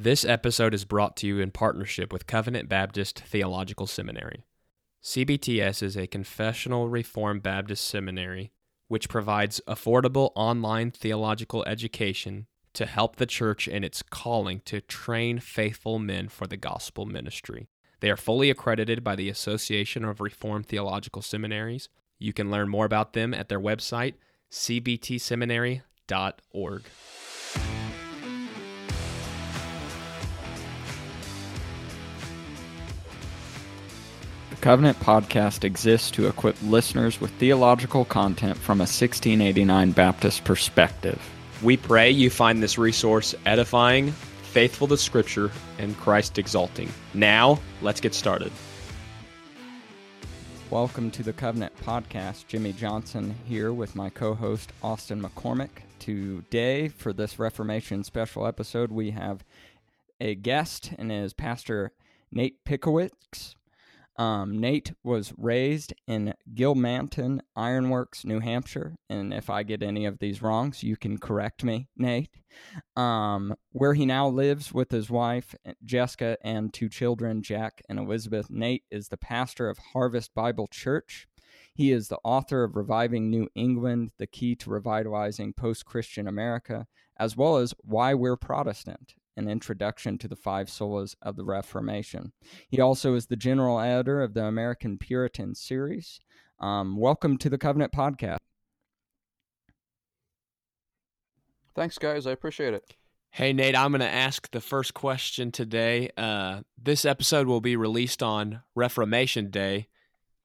This 0.00 0.24
episode 0.24 0.74
is 0.74 0.84
brought 0.84 1.16
to 1.16 1.26
you 1.26 1.40
in 1.40 1.50
partnership 1.50 2.12
with 2.12 2.28
Covenant 2.28 2.68
Baptist 2.68 3.18
Theological 3.18 3.88
Seminary. 3.88 4.44
CBTS 5.02 5.82
is 5.82 5.96
a 5.96 6.06
confessional 6.06 6.88
Reformed 6.88 7.42
Baptist 7.42 7.84
seminary 7.84 8.52
which 8.86 9.08
provides 9.08 9.60
affordable 9.66 10.30
online 10.36 10.92
theological 10.92 11.64
education 11.66 12.46
to 12.74 12.86
help 12.86 13.16
the 13.16 13.26
church 13.26 13.66
in 13.66 13.82
its 13.82 14.04
calling 14.04 14.60
to 14.66 14.80
train 14.80 15.40
faithful 15.40 15.98
men 15.98 16.28
for 16.28 16.46
the 16.46 16.56
gospel 16.56 17.04
ministry. 17.04 17.66
They 17.98 18.08
are 18.08 18.16
fully 18.16 18.50
accredited 18.50 19.02
by 19.02 19.16
the 19.16 19.28
Association 19.28 20.04
of 20.04 20.20
Reformed 20.20 20.66
Theological 20.66 21.22
Seminaries. 21.22 21.88
You 22.20 22.32
can 22.32 22.52
learn 22.52 22.68
more 22.68 22.84
about 22.84 23.14
them 23.14 23.34
at 23.34 23.48
their 23.48 23.58
website, 23.58 24.14
cbtseminary.org. 24.52 26.82
Covenant 34.68 35.00
podcast 35.00 35.64
exists 35.64 36.10
to 36.10 36.28
equip 36.28 36.54
listeners 36.62 37.22
with 37.22 37.30
theological 37.36 38.04
content 38.04 38.54
from 38.58 38.80
a 38.80 38.84
1689 38.84 39.92
Baptist 39.92 40.44
perspective. 40.44 41.18
We 41.62 41.78
pray 41.78 42.10
you 42.10 42.28
find 42.28 42.62
this 42.62 42.76
resource 42.76 43.34
edifying, 43.46 44.10
faithful 44.42 44.86
to 44.88 44.98
Scripture, 44.98 45.50
and 45.78 45.96
Christ 45.96 46.36
exalting. 46.36 46.92
Now, 47.14 47.58
let's 47.80 47.98
get 47.98 48.12
started. 48.12 48.52
Welcome 50.68 51.10
to 51.12 51.22
the 51.22 51.32
Covenant 51.32 51.74
Podcast. 51.82 52.46
Jimmy 52.46 52.74
Johnson 52.74 53.34
here 53.46 53.72
with 53.72 53.96
my 53.96 54.10
co 54.10 54.34
host 54.34 54.74
Austin 54.82 55.22
McCormick. 55.22 55.70
Today, 55.98 56.88
for 56.88 57.14
this 57.14 57.38
Reformation 57.38 58.04
special 58.04 58.46
episode, 58.46 58.92
we 58.92 59.12
have 59.12 59.46
a 60.20 60.34
guest 60.34 60.92
and 60.98 61.10
is 61.10 61.32
Pastor 61.32 61.92
Nate 62.30 62.62
Pickowicz. 62.66 63.54
Um, 64.18 64.58
Nate 64.58 64.92
was 65.04 65.32
raised 65.38 65.94
in 66.08 66.34
Gilmanton 66.52 67.38
Ironworks, 67.54 68.24
New 68.24 68.40
Hampshire, 68.40 68.96
and 69.08 69.32
if 69.32 69.48
I 69.48 69.62
get 69.62 69.80
any 69.80 70.06
of 70.06 70.18
these 70.18 70.42
wrongs, 70.42 70.82
you 70.82 70.96
can 70.96 71.18
correct 71.18 71.62
me, 71.62 71.86
Nate. 71.96 72.34
Um, 72.96 73.54
where 73.70 73.94
he 73.94 74.04
now 74.04 74.28
lives 74.28 74.74
with 74.74 74.90
his 74.90 75.08
wife 75.08 75.54
Jessica 75.84 76.36
and 76.42 76.74
two 76.74 76.88
children, 76.88 77.42
Jack 77.42 77.80
and 77.88 78.00
Elizabeth. 78.00 78.50
Nate 78.50 78.82
is 78.90 79.08
the 79.08 79.16
pastor 79.16 79.70
of 79.70 79.78
Harvest 79.78 80.34
Bible 80.34 80.66
Church. 80.66 81.28
He 81.72 81.92
is 81.92 82.08
the 82.08 82.18
author 82.24 82.64
of 82.64 82.74
Reviving 82.74 83.30
New 83.30 83.48
England: 83.54 84.10
The 84.18 84.26
Key 84.26 84.56
to 84.56 84.70
Revitalizing 84.70 85.52
Post-Christian 85.52 86.26
America, 86.26 86.88
as 87.20 87.36
well 87.36 87.58
as 87.58 87.72
Why 87.84 88.14
We're 88.14 88.36
Protestant 88.36 89.14
an 89.38 89.48
introduction 89.48 90.18
to 90.18 90.28
the 90.28 90.36
five 90.36 90.66
solas 90.66 91.14
of 91.22 91.36
the 91.36 91.44
Reformation. 91.44 92.32
He 92.68 92.80
also 92.80 93.14
is 93.14 93.26
the 93.26 93.36
general 93.36 93.78
editor 93.78 94.20
of 94.20 94.34
the 94.34 94.44
American 94.44 94.98
Puritan 94.98 95.54
series. 95.54 96.18
Um, 96.58 96.96
welcome 96.96 97.38
to 97.38 97.48
the 97.48 97.56
Covenant 97.56 97.92
Podcast. 97.92 98.38
Thanks, 101.76 101.96
guys. 101.98 102.26
I 102.26 102.32
appreciate 102.32 102.74
it. 102.74 102.96
Hey, 103.30 103.52
Nate, 103.52 103.76
I'm 103.76 103.92
going 103.92 104.00
to 104.00 104.08
ask 104.08 104.50
the 104.50 104.60
first 104.60 104.94
question 104.94 105.52
today. 105.52 106.10
Uh, 106.16 106.62
this 106.76 107.04
episode 107.04 107.46
will 107.46 107.60
be 107.60 107.76
released 107.76 108.22
on 108.22 108.62
Reformation 108.74 109.50
Day. 109.50 109.86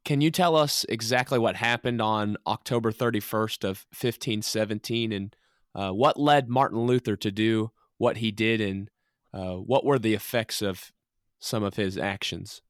Can 0.06 0.22
you 0.22 0.30
tell 0.30 0.56
us 0.56 0.86
exactly 0.88 1.40
what 1.40 1.56
happened 1.56 2.02
on 2.02 2.38
October 2.46 2.92
31st 2.92 3.64
of 3.64 3.88
1517 3.92 5.12
and 5.12 5.36
uh, 5.74 5.90
what 5.90 6.20
led 6.20 6.50
Martin 6.50 6.82
Luther 6.82 7.16
to 7.16 7.32
do 7.32 7.72
what 8.04 8.18
he 8.18 8.32
did 8.32 8.60
and 8.60 8.90
uh, 9.34 9.54
what 9.54 9.86
were 9.86 9.98
the 9.98 10.14
effects 10.14 10.62
of 10.62 10.92
some 11.40 11.64
of 11.64 11.76
his 11.76 11.98
actions? 11.98 12.62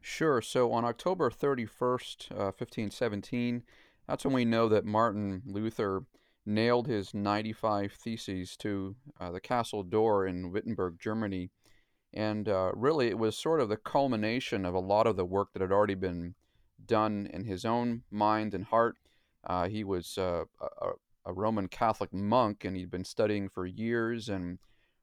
Sure. 0.00 0.42
So 0.42 0.72
on 0.72 0.84
October 0.84 1.30
31st, 1.30 2.32
uh, 2.32 2.50
1517, 2.50 3.62
that's 4.08 4.24
when 4.24 4.34
we 4.34 4.44
know 4.44 4.68
that 4.68 4.84
Martin 4.84 5.42
Luther 5.46 6.02
nailed 6.44 6.88
his 6.88 7.14
95 7.14 7.92
theses 7.92 8.56
to 8.56 8.96
uh, 9.20 9.30
the 9.30 9.40
castle 9.40 9.84
door 9.84 10.26
in 10.26 10.50
Wittenberg, 10.50 10.98
Germany. 10.98 11.50
And 12.12 12.48
uh, 12.48 12.72
really, 12.74 13.06
it 13.06 13.18
was 13.18 13.38
sort 13.38 13.60
of 13.60 13.68
the 13.68 13.76
culmination 13.76 14.66
of 14.66 14.74
a 14.74 14.80
lot 14.80 15.06
of 15.06 15.14
the 15.16 15.24
work 15.24 15.52
that 15.52 15.62
had 15.62 15.70
already 15.70 15.94
been 15.94 16.34
done 16.84 17.28
in 17.32 17.44
his 17.44 17.64
own 17.64 18.02
mind 18.10 18.52
and 18.52 18.64
heart. 18.64 18.96
Uh, 19.44 19.68
he 19.68 19.84
was 19.84 20.18
uh, 20.18 20.44
a, 20.60 20.90
a 21.26 21.32
Roman 21.32 21.68
Catholic 21.68 22.12
monk, 22.12 22.64
and 22.64 22.76
he'd 22.76 22.90
been 22.90 23.04
studying 23.04 23.48
for 23.48 23.66
years. 23.66 24.28
And 24.28 24.58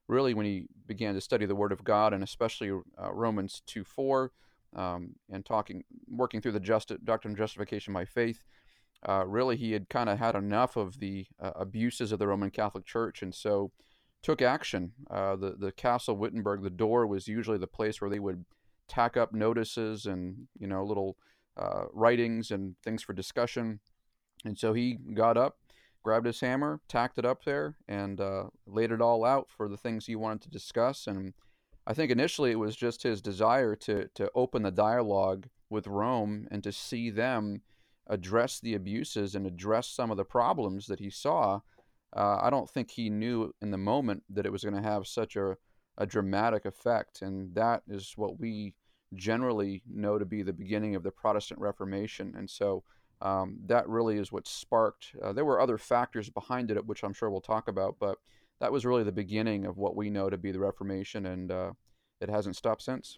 really, 0.07 0.33
when 0.33 0.45
he 0.45 0.67
began 0.87 1.13
to 1.13 1.21
study 1.21 1.45
the 1.45 1.55
Word 1.55 1.71
of 1.71 1.83
God, 1.83 2.13
and 2.13 2.23
especially 2.23 2.71
uh, 2.71 3.13
Romans 3.13 3.61
2 3.67 3.83
4, 3.83 4.31
um, 4.75 5.15
and 5.29 5.45
talking, 5.45 5.83
working 6.07 6.41
through 6.41 6.53
the 6.53 6.59
just, 6.59 6.91
doctrine 7.03 7.33
of 7.33 7.37
justification 7.37 7.93
by 7.93 8.05
faith, 8.05 8.41
uh, 9.07 9.25
really 9.27 9.57
he 9.57 9.73
had 9.73 9.89
kind 9.89 10.09
of 10.09 10.17
had 10.17 10.35
enough 10.35 10.77
of 10.77 10.99
the 10.99 11.27
uh, 11.39 11.51
abuses 11.55 12.11
of 12.11 12.19
the 12.19 12.27
Roman 12.27 12.49
Catholic 12.49 12.85
Church, 12.85 13.21
and 13.21 13.35
so 13.35 13.71
took 14.21 14.41
action. 14.41 14.93
Uh, 15.11 15.35
the 15.35 15.55
the 15.59 15.71
castle 15.71 16.15
Wittenberg, 16.15 16.63
the 16.63 16.69
door 16.69 17.05
was 17.05 17.27
usually 17.27 17.57
the 17.57 17.67
place 17.67 17.99
where 17.99 18.09
they 18.09 18.19
would 18.19 18.45
tack 18.87 19.17
up 19.17 19.33
notices 19.33 20.05
and 20.05 20.47
you 20.57 20.67
know 20.67 20.83
little 20.83 21.17
uh, 21.57 21.83
writings 21.91 22.49
and 22.49 22.75
things 22.83 23.03
for 23.03 23.13
discussion. 23.13 23.79
And 24.45 24.57
so 24.57 24.73
he 24.73 24.97
got 25.13 25.37
up, 25.37 25.57
grabbed 26.03 26.25
his 26.25 26.41
hammer, 26.41 26.81
tacked 26.87 27.17
it 27.17 27.25
up 27.25 27.45
there, 27.45 27.75
and 27.87 28.19
uh, 28.19 28.45
laid 28.67 28.91
it 28.91 29.01
all 29.01 29.23
out 29.25 29.47
for 29.49 29.67
the 29.67 29.77
things 29.77 30.05
he 30.05 30.15
wanted 30.15 30.41
to 30.41 30.51
discuss. 30.51 31.07
And 31.07 31.33
I 31.87 31.93
think 31.93 32.11
initially 32.11 32.51
it 32.51 32.59
was 32.59 32.75
just 32.75 33.03
his 33.03 33.21
desire 33.21 33.75
to 33.77 34.07
to 34.15 34.29
open 34.35 34.63
the 34.63 34.71
dialogue 34.71 35.47
with 35.69 35.87
Rome 35.87 36.47
and 36.51 36.63
to 36.63 36.71
see 36.71 37.09
them 37.09 37.61
address 38.07 38.59
the 38.59 38.75
abuses 38.75 39.33
and 39.33 39.47
address 39.47 39.87
some 39.87 40.11
of 40.11 40.17
the 40.17 40.25
problems 40.25 40.87
that 40.87 40.99
he 40.99 41.09
saw. 41.09 41.61
Uh, 42.15 42.37
I 42.41 42.49
don't 42.49 42.69
think 42.69 42.91
he 42.91 43.09
knew 43.09 43.53
in 43.61 43.71
the 43.71 43.77
moment 43.77 44.23
that 44.29 44.45
it 44.45 44.51
was 44.51 44.63
going 44.63 44.75
to 44.75 44.81
have 44.81 45.07
such 45.07 45.35
a, 45.35 45.57
a 45.97 46.05
dramatic 46.05 46.65
effect, 46.65 47.21
and 47.21 47.55
that 47.55 47.81
is 47.87 48.13
what 48.15 48.39
we 48.39 48.75
generally 49.15 49.83
know 49.89 50.19
to 50.19 50.25
be 50.25 50.43
the 50.43 50.53
beginning 50.53 50.95
of 50.95 51.03
the 51.03 51.11
Protestant 51.11 51.59
Reformation. 51.59 52.33
And 52.37 52.49
so 52.49 52.83
um, 53.23 53.57
that 53.67 53.87
really 53.87 54.17
is 54.17 54.31
what 54.31 54.47
sparked. 54.47 55.15
Uh, 55.23 55.31
there 55.31 55.45
were 55.45 55.61
other 55.61 55.77
factors 55.77 56.29
behind 56.29 56.69
it, 56.69 56.85
which 56.85 57.03
I'm 57.03 57.13
sure 57.13 57.29
we'll 57.29 57.41
talk 57.41 57.69
about, 57.69 57.95
but 57.97 58.17
that 58.59 58.71
was 58.71 58.85
really 58.85 59.03
the 59.03 59.13
beginning 59.13 59.65
of 59.65 59.77
what 59.77 59.95
we 59.95 60.09
know 60.09 60.29
to 60.29 60.37
be 60.37 60.51
the 60.51 60.59
Reformation, 60.59 61.25
and 61.25 61.49
uh, 61.49 61.71
it 62.19 62.29
hasn't 62.29 62.57
stopped 62.57 62.81
since. 62.81 63.17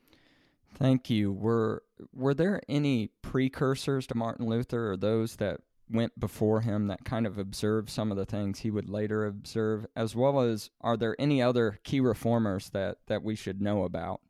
Thank 0.76 1.10
you. 1.10 1.34
Were 1.34 1.84
were 2.14 2.34
there 2.34 2.62
any 2.70 3.10
precursors 3.22 4.06
to 4.08 4.16
Martin 4.16 4.48
Luther, 4.48 4.92
or 4.92 4.98
those 4.98 5.38
that 5.38 5.62
went 5.90 6.20
before 6.20 6.62
him 6.62 6.88
that 6.88 7.06
kind 7.06 7.26
of 7.26 7.38
observed 7.38 7.90
some 7.90 8.12
of 8.12 8.18
the 8.18 8.26
things 8.26 8.60
he 8.60 8.72
would 8.72 8.90
later 8.90 9.26
observe, 9.26 9.86
as 9.96 10.16
well 10.16 10.40
as 10.40 10.70
are 10.82 10.98
there 10.98 11.16
any 11.20 11.42
other 11.42 11.80
key 11.84 12.00
reformers 12.00 12.70
that 12.72 12.98
that 13.08 13.24
we 13.24 13.36
should 13.36 13.62
know 13.62 13.84
about? 13.84 14.22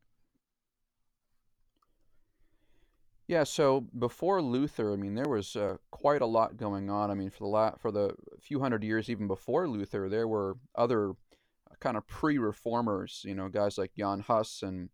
Yeah, 3.27 3.43
so 3.43 3.81
before 3.97 4.41
Luther, 4.41 4.93
I 4.93 4.97
mean, 4.97 5.15
there 5.15 5.27
was 5.27 5.55
uh, 5.55 5.77
quite 5.89 6.21
a 6.21 6.27
lot 6.27 6.57
going 6.57 6.89
on. 6.91 7.09
I 7.09 7.15
mean, 7.15 7.31
for 7.31 7.39
the 7.39 7.47
la- 7.47 7.75
for 7.75 7.91
the 7.91 8.15
few 8.39 8.59
hundred 8.59 8.83
years 8.83 9.09
even 9.09 9.27
before 9.27 9.67
Luther, 9.67 10.09
there 10.09 10.27
were 10.27 10.57
other 10.75 11.11
uh, 11.11 11.75
kind 11.79 11.97
of 11.97 12.05
pre-reformers. 12.07 13.23
You 13.25 13.33
know, 13.33 13.49
guys 13.49 13.79
like 13.79 13.95
Jan 13.97 14.19
Hus 14.19 14.61
and 14.61 14.89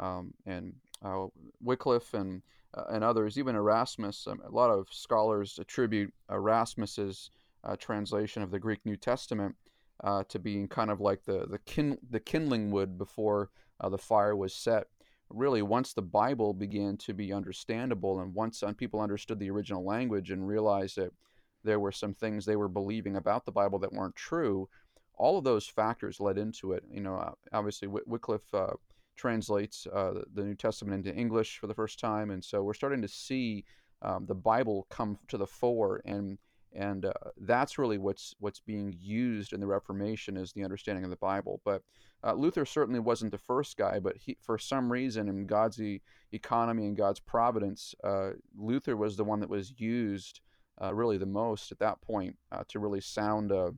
um, 0.00 0.34
and 0.44 0.74
uh, 1.04 1.26
Wycliffe 1.62 2.12
and 2.12 2.42
uh, 2.74 2.84
and 2.90 3.04
others, 3.04 3.38
even 3.38 3.54
Erasmus. 3.54 4.26
Um, 4.26 4.40
a 4.44 4.50
lot 4.50 4.70
of 4.70 4.88
scholars 4.90 5.56
attribute 5.60 6.12
Erasmus's 6.28 7.30
uh, 7.62 7.76
translation 7.76 8.42
of 8.42 8.50
the 8.50 8.58
Greek 8.58 8.84
New 8.84 8.96
Testament 8.96 9.54
to 10.28 10.38
being 10.38 10.66
kind 10.68 10.90
of 10.90 11.00
like 11.00 11.24
the 11.24 11.46
the 11.48 11.58
kin- 11.60 11.98
the 12.10 12.20
kindling 12.20 12.72
wood 12.72 12.98
before 12.98 13.50
the 13.88 13.98
fire 13.98 14.34
was 14.34 14.52
set 14.52 14.88
really 15.30 15.62
once 15.62 15.92
the 15.92 16.02
Bible 16.02 16.54
began 16.54 16.96
to 16.98 17.14
be 17.14 17.32
understandable 17.32 18.20
and 18.20 18.34
once 18.34 18.62
people 18.76 19.00
understood 19.00 19.38
the 19.38 19.50
original 19.50 19.84
language 19.84 20.30
and 20.30 20.46
realized 20.46 20.96
that 20.96 21.12
there 21.64 21.80
were 21.80 21.92
some 21.92 22.14
things 22.14 22.44
they 22.44 22.56
were 22.56 22.68
believing 22.68 23.16
about 23.16 23.44
the 23.44 23.52
Bible 23.52 23.78
that 23.80 23.92
weren't 23.92 24.14
true, 24.14 24.68
all 25.18 25.36
of 25.36 25.44
those 25.44 25.66
factors 25.66 26.20
led 26.20 26.38
into 26.38 26.72
it. 26.72 26.84
You 26.90 27.00
know, 27.00 27.34
obviously 27.52 27.88
Wycliffe 27.88 28.54
uh, 28.54 28.74
translates 29.16 29.86
uh, 29.92 30.22
the 30.34 30.44
New 30.44 30.54
Testament 30.54 31.06
into 31.06 31.18
English 31.18 31.58
for 31.58 31.66
the 31.66 31.74
first 31.74 31.98
time, 31.98 32.30
and 32.30 32.44
so 32.44 32.62
we're 32.62 32.74
starting 32.74 33.02
to 33.02 33.08
see 33.08 33.64
um, 34.02 34.26
the 34.26 34.34
Bible 34.34 34.86
come 34.90 35.18
to 35.28 35.36
the 35.36 35.46
fore 35.46 36.02
and 36.04 36.38
and 36.76 37.06
uh, 37.06 37.12
that's 37.38 37.78
really 37.78 37.98
what's 37.98 38.34
what's 38.38 38.60
being 38.60 38.94
used 38.98 39.52
in 39.52 39.60
the 39.60 39.66
Reformation 39.66 40.36
is 40.36 40.52
the 40.52 40.64
understanding 40.64 41.04
of 41.04 41.10
the 41.10 41.16
Bible. 41.16 41.60
But 41.64 41.82
uh, 42.24 42.34
Luther 42.34 42.64
certainly 42.64 43.00
wasn't 43.00 43.32
the 43.32 43.38
first 43.38 43.76
guy, 43.76 43.98
but 43.98 44.16
he, 44.16 44.36
for 44.42 44.58
some 44.58 44.92
reason, 44.92 45.28
in 45.28 45.46
God's 45.46 45.80
e- 45.80 46.02
economy 46.32 46.86
and 46.86 46.96
God's 46.96 47.20
providence, 47.20 47.94
uh, 48.04 48.30
Luther 48.56 48.96
was 48.96 49.16
the 49.16 49.24
one 49.24 49.40
that 49.40 49.50
was 49.50 49.72
used 49.78 50.40
uh, 50.82 50.94
really 50.94 51.18
the 51.18 51.26
most 51.26 51.72
at 51.72 51.78
that 51.78 52.00
point 52.02 52.36
uh, 52.52 52.62
to 52.68 52.78
really 52.78 53.00
sound 53.00 53.50
a 53.52 53.72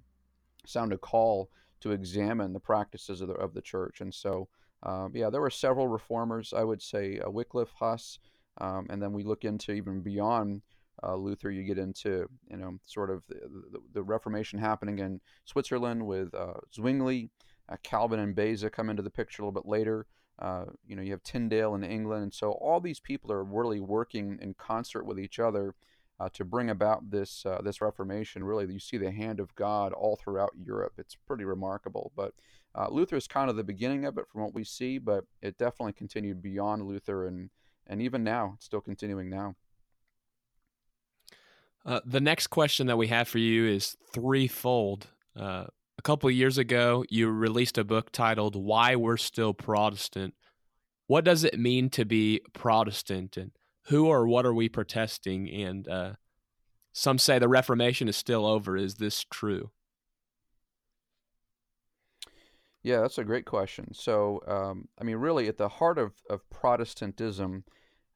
sound 0.67 0.93
a 0.93 0.99
call 0.99 1.51
to 1.81 1.93
examine 1.93 2.53
the 2.53 2.61
practices 2.61 3.21
of 3.21 3.29
the, 3.29 3.35
of 3.35 3.55
the 3.55 3.63
church. 3.63 4.01
And 4.01 4.13
so, 4.13 4.49
uh, 4.83 5.09
yeah, 5.13 5.31
there 5.31 5.41
were 5.41 5.51
several 5.51 5.87
reformers, 5.87 6.53
I 6.53 6.65
would 6.65 6.83
say 6.83 7.21
uh, 7.21 7.31
Wycliffe, 7.31 7.73
Huss, 7.79 8.19
um, 8.61 8.87
and 8.91 9.01
then 9.01 9.13
we 9.13 9.23
look 9.23 9.45
into 9.45 9.73
even 9.73 10.01
beyond 10.01 10.63
uh, 11.03 11.15
Luther, 11.15 11.51
you 11.51 11.63
get 11.65 11.79
into 11.79 12.29
you 12.51 12.57
know 12.57 12.79
sort 12.87 13.11
of 13.11 13.23
the, 13.29 13.37
the, 13.73 13.79
the 13.95 14.03
Reformation 14.03 14.59
happening 14.59 14.99
in 14.99 15.21
Switzerland 15.45 16.07
with 16.07 16.35
uh, 16.35 16.55
Zwingli, 16.75 17.31
uh, 17.69 17.77
Calvin 17.83 18.21
and 18.21 18.35
Beza 18.35 18.71
come 18.71 18.91
into 18.91 19.03
the 19.03 19.11
picture 19.11 19.43
a 19.43 19.47
little 19.47 19.61
bit 19.61 19.69
later. 19.69 20.07
Uh, 20.39 20.67
you 20.87 20.97
know 20.97 21.03
you 21.03 21.11
have 21.13 21.23
Tyndale 21.23 21.75
in 21.75 21.85
England, 21.85 22.23
and 22.23 22.35
so 22.35 22.53
all 22.53 22.81
these 22.81 23.01
people 23.01 23.33
are 23.33 23.45
really 23.45 23.81
working 23.81 24.39
in 24.41 24.55
concert 24.55 25.05
with 25.05 25.19
each 25.19 25.39
other 25.39 25.75
uh, 26.21 26.29
to 26.33 26.45
bring 26.45 26.71
about 26.71 27.11
this 27.11 27.45
uh, 27.47 27.61
this 27.63 27.81
Reformation. 27.81 28.45
Really, 28.45 28.73
you 28.73 28.81
see 28.81 28.99
the 28.99 29.11
hand 29.11 29.41
of 29.41 29.55
God 29.55 29.93
all 29.93 30.17
throughout 30.17 30.51
Europe. 30.57 30.95
It's 30.99 31.17
pretty 31.27 31.45
remarkable. 31.45 32.13
But 32.17 32.35
Luther 32.91 33.17
is 33.17 33.27
kind 33.27 33.51
of 33.51 33.57
the 33.57 33.65
beginning 33.65 34.05
of 34.05 34.19
it 34.19 34.27
from 34.31 34.43
what 34.43 34.55
we 34.55 34.63
see, 34.63 34.99
but 34.99 35.25
it 35.43 35.59
definitely 35.59 35.95
continued 35.95 36.41
beyond 36.41 36.87
Luther, 36.87 37.27
and 37.27 37.51
and 37.89 38.03
even 38.03 38.23
now, 38.23 38.53
it's 38.57 38.67
still 38.67 38.81
continuing 38.81 39.31
now. 39.31 39.57
Uh, 41.89 42.01
the 42.05 42.21
next 42.21 42.49
question 42.49 42.87
that 42.87 42.99
we 42.99 43.07
have 43.07 43.27
for 43.27 43.39
you 43.39 43.65
is 43.67 43.97
threefold. 44.13 45.07
Uh, 45.35 45.65
a 45.97 46.03
couple 46.03 46.31
years 46.31 46.59
ago, 46.59 47.03
you 47.09 47.31
released 47.31 47.79
a 47.79 47.85
book 47.85 48.13
titled 48.13 48.55
Why 48.55 48.95
We're 48.95 49.17
Still 49.17 49.55
Protestant. 49.55 50.35
What 51.07 51.25
does 51.25 51.45
it 51.45 51.59
mean 51.59 51.89
to 51.91 52.05
be 52.05 52.43
Protestant, 52.53 53.39
and 53.39 53.53
who 53.85 54.07
or 54.07 54.29
what 54.29 54.45
are 54.45 54.53
we 54.53 54.69
protesting? 54.69 55.49
And 55.49 55.89
uh, 55.89 56.13
some 56.93 57.17
say 57.17 57.39
the 57.39 57.49
Reformation 57.49 58.07
is 58.07 58.19
still 58.19 58.45
over. 58.45 58.77
Is 58.77 58.97
this 58.97 59.25
true? 59.25 59.71
Yeah, 62.83 63.01
that's 63.01 63.17
a 63.17 63.25
great 63.25 63.47
question. 63.47 63.95
So, 63.95 64.43
um, 64.47 64.89
I 65.01 65.05
mean, 65.05 65.17
really, 65.17 65.49
at 65.49 65.57
the 65.57 65.71
heart 65.71 65.97
of, 65.97 66.13
of 66.29 66.49
Protestantism, 66.51 67.65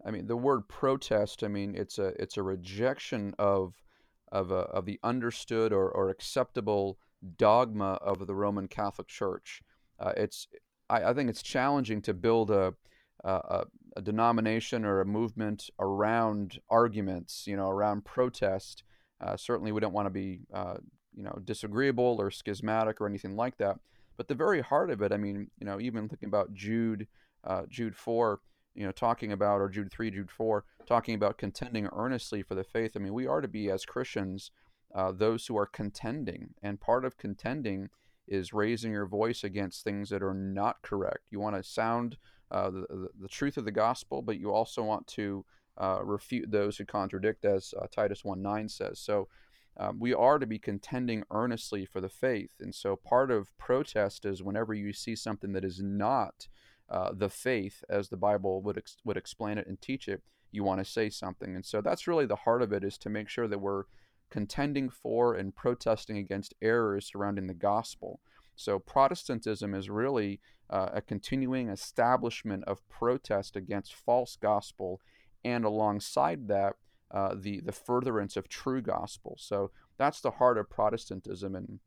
I 0.05 0.11
mean, 0.11 0.27
the 0.27 0.37
word 0.37 0.69
protest. 0.69 1.45
I 1.45 1.49
mean, 1.49 1.75
it's 1.77 1.99
a 1.99 2.09
it's 2.21 2.37
a 2.37 2.43
rejection 2.43 3.35
of 3.39 3.75
of 4.31 4.51
a, 4.51 4.55
of 4.55 4.87
the 4.87 4.99
understood 5.03 5.73
or, 5.73 5.91
or 5.91 6.09
acceptable 6.09 6.99
dogma 7.37 7.99
of 8.01 8.27
the 8.27 8.35
Roman 8.35 8.67
Catholic 8.67 9.07
Church. 9.07 9.63
Uh, 10.01 10.13
it's 10.17 10.49
I, 10.89 11.11
I, 11.11 11.15
think 11.15 11.29
it's 11.29 11.43
challenging 11.43 12.01
to 12.03 12.15
build 12.15 12.51
a, 12.51 12.75
a, 13.23 13.65
a 13.97 14.03
denomination 14.03 14.85
or 14.85 15.01
a 15.01 15.07
movement 15.07 15.71
around 15.79 16.59
arguments, 16.71 17.47
you 17.47 17.57
know, 17.57 17.69
around 17.69 18.05
protest. 18.05 18.83
Uh, 19.21 19.37
certainly, 19.37 19.71
we 19.71 19.81
don't 19.81 19.93
want 19.93 20.07
to 20.07 20.11
be 20.11 20.41
uh, 20.53 20.77
you 21.15 21.23
know 21.23 21.39
disagreeable 21.45 22.17
or 22.19 22.31
schismatic 22.31 23.01
or 23.01 23.07
anything 23.07 23.37
like 23.37 23.57
that. 23.59 23.79
But 24.17 24.29
the 24.29 24.35
very 24.35 24.61
heart 24.61 24.91
of 24.91 25.03
it, 25.03 25.13
I 25.13 25.17
mean, 25.17 25.51
you 25.59 25.67
know, 25.67 25.81
even 25.81 26.09
thinking 26.09 26.29
about 26.29 26.53
Jude, 26.53 27.07
uh, 27.45 27.63
Jude 27.69 27.97
four 27.97 28.41
you 28.75 28.85
know, 28.85 28.93
talking 28.93 29.33
about, 29.33 29.61
or 29.61 29.69
Jude 29.69 29.91
3, 29.91 30.11
Jude 30.11 30.31
4, 30.31 30.65
talking 30.87 31.15
about 31.15 31.39
contending 31.39 31.89
earnestly 31.93 32.43
for 32.43 32.55
the 32.55 32.65
faith. 32.65 32.93
I 32.97 33.01
mean, 33.01 33.15
we 33.15 33.27
are 33.27 33.41
to 33.41 33.49
be, 33.49 33.71
as 33.71 33.85
Christians, 33.85 34.51
uh, 34.95 35.13
those 35.13 35.47
who 35.47 35.57
are 35.57 35.67
contending. 35.67 36.55
And 36.63 36.81
part 36.81 37.05
of 37.05 37.17
contending 37.17 37.89
is 38.29 38.53
raising 38.53 38.93
your 38.93 39.07
voice 39.07 39.45
against 39.45 39.85
things 39.85 40.09
that 40.11 40.23
are 40.23 40.35
not 40.35 40.83
correct. 40.83 41.25
You 41.31 41.41
want 41.41 41.57
to 41.57 41.63
sound 41.63 42.17
uh, 42.51 42.71
the, 42.71 43.09
the, 43.21 43.29
truth 43.29 43.57
of 43.57 43.65
the 43.65 43.73
gospel, 43.73 44.23
but 44.23 44.39
you 44.39 44.53
also 44.53 44.83
want 44.83 45.07
to 45.09 45.45
uh, 45.79 46.01
refute 46.05 46.51
those 46.51 46.77
who 46.77 46.85
contradict, 46.85 47.45
as 47.45 47.75
uh, 47.81 47.87
Titus 47.91 48.25
1 48.25 48.43
9 48.43 48.69
says. 48.69 49.01
So, 49.01 49.29
um, 49.79 49.99
we 49.99 50.13
are 50.13 50.39
to 50.39 50.47
be 50.47 50.59
contending 50.59 51.25
earnestly 51.31 51.87
for 51.87 52.03
the 52.03 52.11
faith. 52.11 52.53
And 52.61 52.75
so, 52.75 52.95
part 52.95 53.31
of 53.31 53.57
protest 53.57 54.27
is 54.27 54.43
whenever 54.43 54.75
you 54.75 54.93
see 54.93 55.17
something 55.17 55.53
that 55.55 55.65
is 55.65 55.81
not 55.83 56.47
uh, 56.93 57.11
the 57.13 57.31
faith 57.31 57.83
as 57.89 58.11
the 58.11 58.19
Bible 58.19 58.61
would 58.63 58.77
ex- 58.77 58.99
would 59.03 59.17
explain 59.17 59.57
it 59.57 59.67
and 59.67 59.81
teach 59.81 60.09
it, 60.09 60.23
you 60.51 60.63
want 60.63 60.79
to 60.85 60.85
say 60.85 61.09
something. 61.09 61.57
And 61.57 61.65
so 61.65 61.81
that's 61.81 62.07
really 62.07 62.27
the 62.27 62.37
heart 62.37 62.61
of 62.61 62.73
it 62.73 62.85
is 62.85 62.99
to 62.99 63.09
make 63.09 63.31
sure 63.31 63.49
that 63.49 63.61
we're 63.61 63.85
contending 64.31 64.91
for 64.91 65.35
and 65.35 65.57
protesting 65.57 66.19
against 66.19 66.55
errors 66.61 67.11
surrounding 67.11 67.47
the 67.47 67.55
gospel. 67.55 68.21
So 68.57 68.79
Protestantism 68.79 69.75
is 69.75 69.89
really 69.89 70.41
uh, 70.69 70.91
a 70.93 71.01
continuing 71.01 71.71
establishment 71.71 72.65
of 72.67 72.87
protest 72.91 73.57
against 73.57 73.95
false 73.95 74.37
gospel, 74.37 75.01
and 75.45 75.65
alongside 75.65 76.49
that, 76.49 76.75
uh, 77.11 77.35
the 77.35 77.61
the 77.61 77.73
furtherance 77.73 78.37
of 78.37 78.49
true 78.49 78.83
gospel. 78.83 79.37
So 79.39 79.71
that's 79.97 80.21
the 80.21 80.33
heart 80.33 80.59
of 80.59 80.69
Protestantism, 80.69 81.57
and 81.57 81.81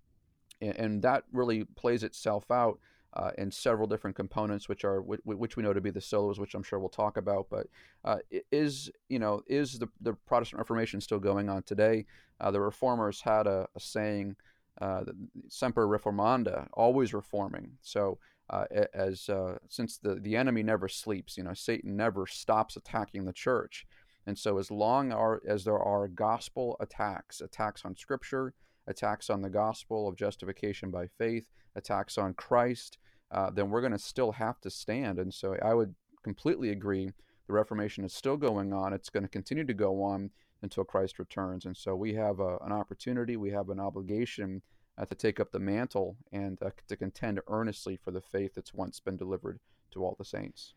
and 0.61 1.03
that 1.03 1.25
really 1.31 1.65
plays 1.75 2.03
itself 2.03 2.49
out 2.49 2.79
uh, 3.15 3.31
and 3.37 3.53
several 3.53 3.87
different 3.87 4.15
components, 4.15 4.67
which 4.67 4.83
are 4.83 5.01
which 5.01 5.55
we 5.55 5.63
know 5.63 5.73
to 5.73 5.81
be 5.81 5.91
the 5.91 5.99
solas, 5.99 6.37
which 6.37 6.53
I'm 6.53 6.63
sure 6.63 6.79
we'll 6.79 6.89
talk 6.89 7.17
about. 7.17 7.47
But 7.49 7.67
uh, 8.03 8.17
is 8.51 8.91
you 9.09 9.19
know 9.19 9.41
is 9.47 9.79
the 9.79 9.87
the 10.01 10.13
Protestant 10.13 10.59
Reformation 10.59 10.99
still 11.01 11.19
going 11.19 11.49
on 11.49 11.63
today? 11.63 12.05
Uh, 12.39 12.51
the 12.51 12.59
Reformers 12.59 13.21
had 13.21 13.47
a, 13.47 13.67
a 13.75 13.79
saying, 13.79 14.35
uh, 14.81 15.03
"Semper 15.47 15.87
Reformanda," 15.87 16.67
always 16.73 17.13
reforming. 17.13 17.71
So. 17.81 18.19
Uh, 18.47 18.65
as 18.93 19.27
uh, 19.27 19.57
since 19.69 19.97
the, 19.97 20.19
the 20.21 20.35
enemy 20.35 20.61
never 20.61 20.87
sleeps, 20.87 21.35
you 21.35 21.43
know, 21.43 21.55
Satan 21.55 21.97
never 21.97 22.27
stops 22.27 22.77
attacking 22.77 23.25
the 23.25 23.33
church, 23.33 23.87
and 24.27 24.37
so 24.37 24.59
as 24.59 24.69
long 24.69 25.11
as 25.47 25.63
there 25.63 25.79
are 25.79 26.07
gospel 26.07 26.77
attacks, 26.79 27.41
attacks 27.41 27.83
on 27.85 27.95
Scripture, 27.95 28.53
attacks 28.85 29.31
on 29.31 29.41
the 29.41 29.49
gospel 29.49 30.07
of 30.07 30.15
justification 30.15 30.91
by 30.91 31.07
faith, 31.17 31.45
attacks 31.75 32.19
on 32.19 32.35
Christ, 32.35 32.99
uh, 33.31 33.49
then 33.49 33.69
we're 33.69 33.81
going 33.81 33.91
to 33.91 33.99
still 33.99 34.33
have 34.33 34.59
to 34.61 34.69
stand. 34.69 35.19
And 35.19 35.33
so 35.33 35.57
I 35.61 35.73
would 35.73 35.95
completely 36.23 36.69
agree. 36.69 37.11
The 37.47 37.53
Reformation 37.53 38.03
is 38.03 38.13
still 38.13 38.37
going 38.37 38.73
on. 38.73 38.93
It's 38.93 39.09
going 39.09 39.23
to 39.23 39.29
continue 39.29 39.65
to 39.65 39.73
go 39.73 40.01
on 40.01 40.31
until 40.61 40.83
Christ 40.83 41.19
returns. 41.19 41.65
And 41.65 41.77
so 41.77 41.95
we 41.95 42.13
have 42.15 42.39
a, 42.39 42.57
an 42.57 42.71
opportunity, 42.71 43.37
we 43.37 43.51
have 43.51 43.69
an 43.69 43.79
obligation 43.79 44.61
uh, 44.97 45.05
to 45.05 45.15
take 45.15 45.39
up 45.39 45.51
the 45.51 45.59
mantle 45.59 46.17
and 46.31 46.61
uh, 46.61 46.69
to 46.87 46.95
contend 46.95 47.39
earnestly 47.47 47.97
for 47.97 48.11
the 48.11 48.21
faith 48.21 48.53
that's 48.55 48.73
once 48.73 48.99
been 48.99 49.17
delivered 49.17 49.59
to 49.91 50.03
all 50.03 50.15
the 50.17 50.25
saints. 50.25 50.73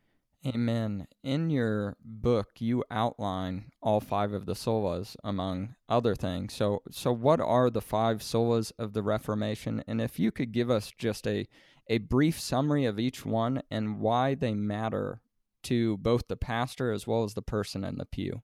Amen. 0.47 1.09
In 1.25 1.51
your 1.51 1.97
book, 2.05 2.49
you 2.59 2.85
outline 2.93 3.73
all 3.83 4.01
five 4.01 4.33
of 4.33 4.47
the 4.47 4.55
solas, 4.55 5.17
among 5.25 5.75
other 5.89 6.15
things. 6.15 6.55
So, 6.55 6.83
so 6.91 7.13
what 7.13 7.41
are 7.41 7.71
the 7.71 7.81
five 7.81 8.19
solas 8.19 8.71
of 8.79 8.93
the 8.93 9.03
Reformation? 9.03 9.83
And 9.89 10.01
if 10.01 10.21
you 10.21 10.31
could 10.31 10.53
give 10.53 10.71
us 10.71 10.93
just 10.97 11.27
a 11.27 11.49
a 11.89 11.99
brief 11.99 12.39
summary 12.39 12.85
of 12.85 12.99
each 12.99 13.25
one 13.25 13.63
and 13.71 14.01
why 14.01 14.35
they 14.35 14.55
matter 14.55 15.21
to 15.65 15.97
both 15.99 16.29
the 16.29 16.37
pastor 16.37 16.93
as 16.93 17.07
well 17.07 17.25
as 17.25 17.35
the 17.35 17.43
person 17.43 17.85
in 17.85 17.97
the 17.97 18.07
pew. 18.07 18.43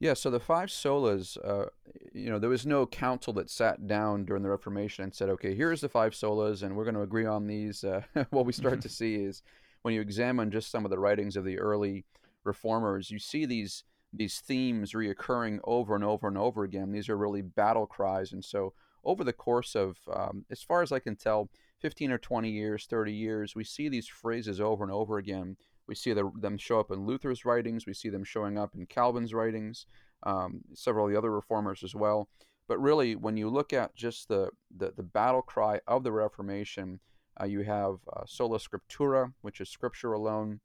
Yeah, 0.00 0.14
so 0.14 0.30
the 0.30 0.38
five 0.38 0.68
solas, 0.68 1.36
uh, 1.44 1.70
you 2.12 2.30
know, 2.30 2.38
there 2.38 2.50
was 2.50 2.64
no 2.64 2.86
council 2.86 3.32
that 3.32 3.50
sat 3.50 3.88
down 3.88 4.24
during 4.24 4.44
the 4.44 4.48
Reformation 4.48 5.02
and 5.02 5.14
said, 5.14 5.28
okay, 5.30 5.56
here's 5.56 5.80
the 5.80 5.88
five 5.88 6.12
solas, 6.12 6.62
and 6.62 6.76
we're 6.76 6.84
going 6.84 6.94
to 6.94 7.02
agree 7.02 7.26
on 7.26 7.48
these. 7.48 7.82
Uh, 7.82 8.02
what 8.30 8.46
we 8.46 8.52
start 8.52 8.80
to 8.82 8.88
see 8.88 9.16
is 9.16 9.42
when 9.82 9.94
you 9.94 10.00
examine 10.00 10.52
just 10.52 10.70
some 10.70 10.84
of 10.84 10.90
the 10.90 10.98
writings 10.98 11.36
of 11.36 11.44
the 11.44 11.58
early 11.58 12.04
reformers, 12.44 13.10
you 13.10 13.18
see 13.18 13.44
these 13.44 13.84
these 14.10 14.40
themes 14.40 14.92
reoccurring 14.92 15.58
over 15.64 15.94
and 15.94 16.02
over 16.02 16.28
and 16.28 16.38
over 16.38 16.64
again. 16.64 16.92
These 16.92 17.10
are 17.10 17.16
really 17.16 17.42
battle 17.42 17.86
cries, 17.86 18.32
and 18.32 18.44
so 18.44 18.72
over 19.08 19.24
the 19.24 19.32
course 19.32 19.74
of, 19.74 19.96
um, 20.12 20.44
as 20.50 20.62
far 20.62 20.82
as 20.82 20.92
I 20.92 20.98
can 20.98 21.16
tell, 21.16 21.48
15 21.80 22.12
or 22.12 22.18
20 22.18 22.50
years, 22.50 22.86
30 22.86 23.12
years, 23.12 23.54
we 23.56 23.64
see 23.64 23.88
these 23.88 24.06
phrases 24.06 24.60
over 24.60 24.84
and 24.84 24.92
over 24.92 25.16
again. 25.16 25.56
We 25.86 25.94
see 25.94 26.12
the, 26.12 26.30
them 26.38 26.58
show 26.58 26.78
up 26.78 26.90
in 26.90 27.06
Luther's 27.06 27.46
writings, 27.46 27.86
we 27.86 27.94
see 27.94 28.10
them 28.10 28.22
showing 28.22 28.58
up 28.58 28.74
in 28.74 28.84
Calvin's 28.84 29.32
writings, 29.32 29.86
um, 30.24 30.60
several 30.74 31.06
of 31.06 31.12
the 31.12 31.16
other 31.16 31.32
reformers 31.32 31.82
as 31.82 31.94
well. 31.94 32.28
But 32.68 32.82
really, 32.82 33.16
when 33.16 33.38
you 33.38 33.48
look 33.48 33.72
at 33.72 33.96
just 33.96 34.28
the, 34.28 34.50
the, 34.76 34.92
the 34.94 35.02
battle 35.02 35.40
cry 35.40 35.80
of 35.86 36.04
the 36.04 36.12
Reformation, 36.12 37.00
uh, 37.40 37.46
you 37.46 37.62
have 37.62 37.96
uh, 38.14 38.24
sola 38.26 38.58
scriptura, 38.58 39.32
which 39.40 39.62
is 39.62 39.70
scripture 39.70 40.12
alone, 40.12 40.60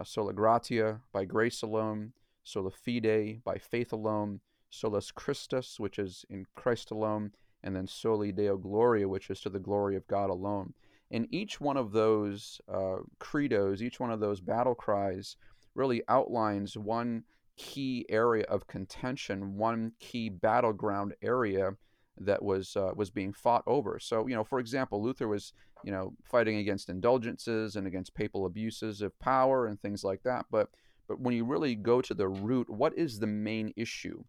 uh, 0.00 0.04
sola 0.04 0.32
gratia, 0.32 1.00
by 1.12 1.26
grace 1.26 1.60
alone, 1.60 2.14
sola 2.42 2.70
fide, 2.70 3.42
by 3.44 3.58
faith 3.58 3.92
alone, 3.92 4.40
solus 4.72 5.10
Christus, 5.10 5.78
which 5.78 5.98
is 5.98 6.24
in 6.30 6.46
Christ 6.56 6.90
alone, 6.90 7.32
and 7.62 7.74
then 7.74 7.86
soli 7.86 8.32
deo 8.32 8.56
gloria, 8.56 9.08
which 9.08 9.30
is 9.30 9.40
to 9.40 9.50
the 9.50 9.58
glory 9.58 9.96
of 9.96 10.06
God 10.06 10.30
alone. 10.30 10.74
And 11.10 11.28
each 11.30 11.60
one 11.60 11.76
of 11.76 11.92
those 11.92 12.60
uh, 12.72 12.98
credos, 13.18 13.82
each 13.82 14.00
one 14.00 14.10
of 14.10 14.20
those 14.20 14.40
battle 14.40 14.74
cries, 14.74 15.36
really 15.74 16.02
outlines 16.08 16.76
one 16.76 17.24
key 17.56 18.06
area 18.08 18.44
of 18.48 18.66
contention, 18.66 19.56
one 19.56 19.92
key 20.00 20.28
battleground 20.28 21.14
area 21.22 21.72
that 22.18 22.42
was 22.42 22.76
uh, 22.76 22.92
was 22.94 23.10
being 23.10 23.32
fought 23.32 23.62
over. 23.66 23.98
So, 23.98 24.26
you 24.26 24.34
know, 24.34 24.44
for 24.44 24.58
example, 24.58 25.02
Luther 25.02 25.28
was, 25.28 25.52
you 25.84 25.92
know, 25.92 26.14
fighting 26.24 26.56
against 26.56 26.88
indulgences 26.88 27.76
and 27.76 27.86
against 27.86 28.14
papal 28.14 28.46
abuses 28.46 29.02
of 29.02 29.18
power 29.18 29.66
and 29.66 29.80
things 29.80 30.04
like 30.04 30.22
that. 30.22 30.46
But 30.50 30.68
but 31.08 31.20
when 31.20 31.34
you 31.34 31.44
really 31.44 31.74
go 31.74 32.00
to 32.00 32.14
the 32.14 32.28
root, 32.28 32.70
what 32.70 32.96
is 32.96 33.18
the 33.18 33.26
main 33.26 33.72
issue? 33.76 34.24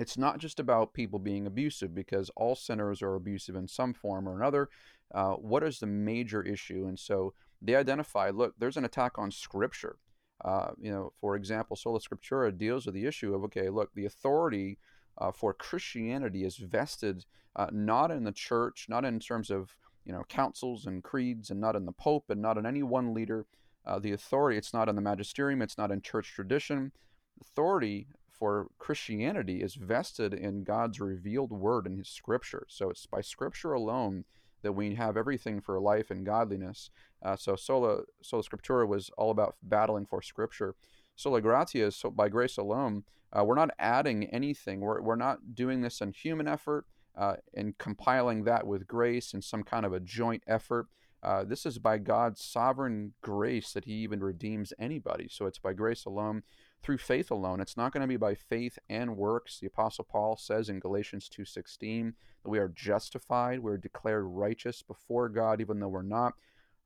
It's 0.00 0.16
not 0.16 0.38
just 0.38 0.58
about 0.58 0.94
people 0.94 1.18
being 1.18 1.46
abusive 1.46 1.94
because 1.94 2.30
all 2.34 2.54
sinners 2.54 3.02
are 3.02 3.14
abusive 3.14 3.54
in 3.54 3.68
some 3.68 3.92
form 3.92 4.28
or 4.28 4.34
another. 4.34 4.68
Uh, 5.14 5.32
what 5.32 5.62
is 5.62 5.78
the 5.78 5.86
major 5.86 6.42
issue? 6.42 6.86
And 6.86 6.98
so 6.98 7.34
they 7.60 7.74
identify 7.74 8.30
look, 8.30 8.54
there's 8.58 8.76
an 8.76 8.84
attack 8.84 9.18
on 9.18 9.30
Scripture. 9.30 9.96
Uh, 10.42 10.70
you 10.80 10.90
know, 10.90 11.12
for 11.20 11.36
example, 11.36 11.76
Sola 11.76 12.00
Scriptura 12.00 12.56
deals 12.56 12.86
with 12.86 12.94
the 12.94 13.04
issue 13.04 13.34
of 13.34 13.44
okay, 13.44 13.68
look, 13.68 13.90
the 13.94 14.06
authority 14.06 14.78
uh, 15.18 15.30
for 15.32 15.52
Christianity 15.52 16.44
is 16.44 16.56
vested 16.56 17.26
uh, 17.56 17.66
not 17.70 18.10
in 18.10 18.24
the 18.24 18.32
church, 18.32 18.86
not 18.88 19.04
in 19.04 19.20
terms 19.20 19.50
of 19.50 19.76
you 20.06 20.12
know 20.12 20.24
councils 20.28 20.86
and 20.86 21.02
creeds, 21.04 21.50
and 21.50 21.60
not 21.60 21.76
in 21.76 21.84
the 21.84 21.92
Pope, 21.92 22.30
and 22.30 22.40
not 22.40 22.56
in 22.56 22.64
any 22.64 22.82
one 22.82 23.12
leader. 23.12 23.46
Uh, 23.84 23.98
the 23.98 24.12
authority, 24.12 24.56
it's 24.56 24.72
not 24.72 24.88
in 24.88 24.94
the 24.94 25.02
magisterium, 25.02 25.60
it's 25.60 25.76
not 25.76 25.90
in 25.90 26.00
church 26.00 26.32
tradition. 26.32 26.92
Authority 27.40 28.06
for 28.40 28.68
Christianity 28.78 29.62
is 29.62 29.74
vested 29.74 30.32
in 30.32 30.64
God's 30.64 30.98
revealed 30.98 31.52
word 31.52 31.86
in 31.86 31.98
His 31.98 32.08
Scripture. 32.08 32.64
So 32.68 32.88
it's 32.88 33.04
by 33.04 33.20
Scripture 33.20 33.74
alone 33.74 34.24
that 34.62 34.72
we 34.72 34.94
have 34.94 35.18
everything 35.18 35.60
for 35.60 35.78
life 35.78 36.10
and 36.10 36.24
godliness. 36.24 36.90
Uh, 37.22 37.36
so 37.36 37.54
sola 37.54 38.00
sola 38.22 38.42
scriptura 38.42 38.88
was 38.88 39.10
all 39.18 39.30
about 39.30 39.56
battling 39.62 40.06
for 40.06 40.22
Scripture. 40.22 40.74
Sola 41.16 41.42
gratia, 41.42 41.92
so 41.92 42.10
by 42.10 42.30
grace 42.30 42.56
alone, 42.56 43.04
uh, 43.30 43.44
we're 43.44 43.54
not 43.54 43.70
adding 43.78 44.24
anything. 44.30 44.80
We're 44.80 45.02
we're 45.02 45.16
not 45.16 45.54
doing 45.54 45.82
this 45.82 46.00
in 46.00 46.12
human 46.12 46.48
effort 46.48 46.86
uh, 47.16 47.36
and 47.54 47.76
compiling 47.76 48.44
that 48.44 48.66
with 48.66 48.86
grace 48.86 49.34
in 49.34 49.42
some 49.42 49.62
kind 49.64 49.84
of 49.84 49.92
a 49.92 50.00
joint 50.00 50.42
effort. 50.46 50.86
Uh, 51.22 51.44
this 51.44 51.66
is 51.66 51.78
by 51.78 51.98
God's 51.98 52.42
sovereign 52.42 53.12
grace 53.20 53.74
that 53.74 53.84
He 53.84 53.92
even 53.92 54.20
redeems 54.20 54.72
anybody. 54.78 55.28
So 55.30 55.44
it's 55.44 55.58
by 55.58 55.74
grace 55.74 56.06
alone 56.06 56.42
through 56.82 56.98
faith 56.98 57.30
alone. 57.30 57.60
It's 57.60 57.76
not 57.76 57.92
going 57.92 58.02
to 58.02 58.06
be 58.06 58.16
by 58.16 58.34
faith 58.34 58.78
and 58.88 59.16
works. 59.16 59.58
The 59.58 59.66
apostle 59.66 60.04
Paul 60.04 60.36
says 60.36 60.68
in 60.68 60.80
Galatians 60.80 61.28
2:16 61.28 62.14
that 62.42 62.50
we 62.50 62.58
are 62.58 62.68
justified, 62.68 63.60
we're 63.60 63.76
declared 63.76 64.24
righteous 64.24 64.82
before 64.82 65.28
God 65.28 65.60
even 65.60 65.80
though 65.80 65.88
we're 65.88 66.02
not. 66.02 66.34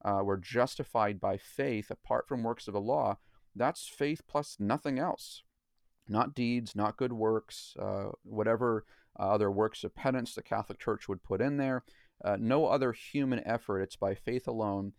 Uh, 0.05 0.21
we're 0.23 0.37
justified 0.37 1.21
by 1.21 1.37
faith 1.39 1.91
apart 1.91 2.29
from 2.29 2.43
works 2.43 2.69
of 2.69 2.75
the 2.75 2.81
law. 2.81 3.19
That's 3.57 3.87
faith 3.87 4.23
plus 4.29 4.57
nothing 4.59 4.99
else. 4.99 5.43
Not 6.09 6.35
deeds, 6.35 6.77
not 6.77 6.99
good 6.99 7.13
works, 7.13 7.75
uh, 7.81 8.11
whatever 8.23 8.85
uh, 9.19 9.31
other 9.31 9.51
works 9.51 9.85
of 9.85 9.95
penance 9.95 10.35
the 10.35 10.43
Catholic 10.43 10.79
Church 10.79 11.09
would 11.09 11.23
put 11.23 11.41
in 11.41 11.57
there. 11.57 11.85
Uh, 12.23 12.37
no 12.39 12.67
other 12.67 12.93
human 12.93 13.41
effort. 13.47 13.81
It's 13.81 13.97
by 13.97 14.15
faith 14.15 14.47
alone. 14.47 14.93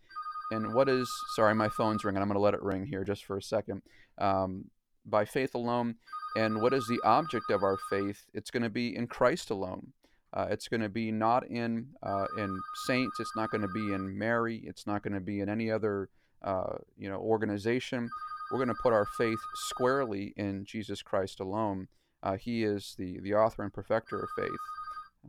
And 0.50 0.74
what 0.74 0.88
is, 0.88 1.10
sorry, 1.34 1.54
my 1.54 1.68
phone's 1.68 2.04
ringing. 2.04 2.22
I'm 2.22 2.28
going 2.28 2.36
to 2.36 2.40
let 2.40 2.54
it 2.54 2.62
ring 2.62 2.86
here 2.86 3.04
just 3.04 3.24
for 3.24 3.36
a 3.36 3.42
second. 3.42 3.82
Um, 4.18 4.70
by 5.06 5.24
faith 5.24 5.54
alone. 5.54 5.96
And 6.36 6.60
what 6.60 6.74
is 6.74 6.86
the 6.86 7.00
object 7.02 7.50
of 7.50 7.62
our 7.62 7.78
faith? 7.88 8.26
It's 8.34 8.50
going 8.50 8.62
to 8.62 8.70
be 8.70 8.94
in 8.94 9.06
Christ 9.06 9.50
alone. 9.50 9.92
Uh, 10.34 10.46
it's 10.50 10.68
going 10.68 10.82
to 10.82 10.88
be 10.88 11.10
not 11.10 11.46
in 11.46 11.86
uh, 12.02 12.26
in 12.36 12.60
saints. 12.86 13.18
It's 13.20 13.34
not 13.36 13.50
going 13.50 13.62
to 13.62 13.68
be 13.68 13.94
in 13.94 14.18
Mary. 14.18 14.62
It's 14.66 14.86
not 14.86 15.02
going 15.02 15.14
to 15.14 15.20
be 15.20 15.40
in 15.40 15.48
any 15.48 15.70
other 15.70 16.10
uh, 16.42 16.74
you 16.98 17.08
know 17.08 17.16
organization. 17.16 18.10
We're 18.50 18.58
going 18.58 18.68
to 18.68 18.82
put 18.82 18.92
our 18.92 19.06
faith 19.16 19.38
squarely 19.54 20.34
in 20.36 20.64
Jesus 20.66 21.00
Christ 21.00 21.40
alone. 21.40 21.88
Uh, 22.22 22.36
he 22.36 22.64
is 22.64 22.94
the 22.98 23.18
the 23.20 23.34
author 23.34 23.62
and 23.62 23.72
perfecter 23.72 24.18
of 24.18 24.28
faith. 24.36 24.50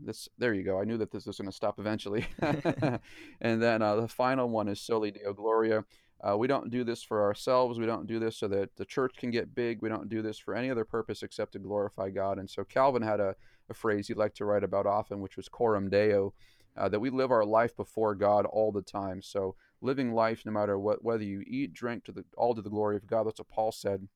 This 0.03 0.27
there 0.37 0.53
you 0.53 0.63
go. 0.63 0.81
I 0.81 0.83
knew 0.83 0.97
that 0.97 1.11
this 1.11 1.25
was 1.25 1.37
going 1.37 1.49
to 1.49 1.55
stop 1.55 1.79
eventually. 1.79 2.25
and 2.39 3.61
then 3.61 3.81
uh, 3.81 3.95
the 3.95 4.07
final 4.09 4.49
one 4.49 4.67
is 4.67 4.81
Soli 4.81 5.11
Deo 5.11 5.31
Gloria. 5.31 5.85
Uh, 6.21 6.35
we 6.35 6.47
don't 6.47 6.71
do 6.71 6.83
this 6.83 7.03
for 7.03 7.23
ourselves. 7.23 7.79
We 7.79 7.85
don't 7.85 8.07
do 8.07 8.19
this 8.19 8.37
so 8.37 8.47
that 8.47 8.75
the 8.75 8.85
church 8.85 9.13
can 9.17 9.29
get 9.29 9.53
big. 9.53 9.81
We 9.81 9.89
don't 9.89 10.09
do 10.09 10.21
this 10.21 10.39
for 10.39 10.55
any 10.55 10.71
other 10.71 10.83
purpose 10.83 11.21
except 11.21 11.53
to 11.53 11.59
glorify 11.59 12.09
God. 12.09 12.39
And 12.39 12.49
so 12.49 12.63
Calvin 12.63 13.03
had 13.03 13.19
a, 13.19 13.35
a 13.69 13.73
phrase 13.73 14.07
he 14.07 14.13
liked 14.13 14.37
to 14.37 14.45
write 14.45 14.63
about 14.63 14.87
often, 14.87 15.21
which 15.21 15.37
was 15.37 15.47
coram 15.47 15.89
deo, 15.89 16.33
uh, 16.75 16.89
that 16.89 16.99
we 16.99 17.09
live 17.09 17.31
our 17.31 17.45
life 17.45 17.75
before 17.75 18.15
God 18.15 18.45
all 18.45 18.71
the 18.71 18.81
time. 18.81 19.21
So 19.21 19.55
living 19.81 20.11
life, 20.11 20.43
no 20.45 20.51
matter 20.51 20.79
what, 20.79 21.03
whether 21.03 21.23
you 21.23 21.43
eat, 21.45 21.73
drink, 21.73 22.03
to 22.05 22.11
the 22.11 22.25
all 22.35 22.55
to 22.55 22.61
the 22.61 22.69
glory 22.69 22.95
of 22.95 23.07
God. 23.07 23.27
That's 23.27 23.39
what 23.39 23.49
Paul 23.49 23.71
said. 23.71 24.07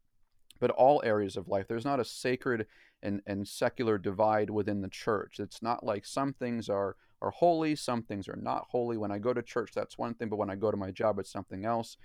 But 0.59 0.71
all 0.71 1.01
areas 1.03 1.37
of 1.37 1.47
life. 1.47 1.67
There's 1.67 1.85
not 1.85 1.99
a 1.99 2.05
sacred 2.05 2.67
and, 3.01 3.21
and 3.25 3.47
secular 3.47 3.97
divide 3.97 4.49
within 4.49 4.81
the 4.81 4.89
church. 4.89 5.39
It's 5.39 5.61
not 5.61 5.83
like 5.83 6.05
some 6.05 6.33
things 6.33 6.69
are 6.69 6.95
are 7.21 7.31
holy, 7.31 7.75
some 7.75 8.01
things 8.01 8.27
are 8.27 8.39
not 8.41 8.67
holy. 8.69 8.97
When 8.97 9.11
I 9.11 9.19
go 9.19 9.33
to 9.33 9.41
church, 9.41 9.71
that's 9.73 9.97
one 9.97 10.13
thing, 10.13 10.29
but 10.29 10.37
when 10.37 10.49
I 10.49 10.55
go 10.55 10.71
to 10.71 10.77
my 10.77 10.91
job, 10.91 11.19
it's 11.19 11.31
something 11.31 11.65
else. 11.65 11.97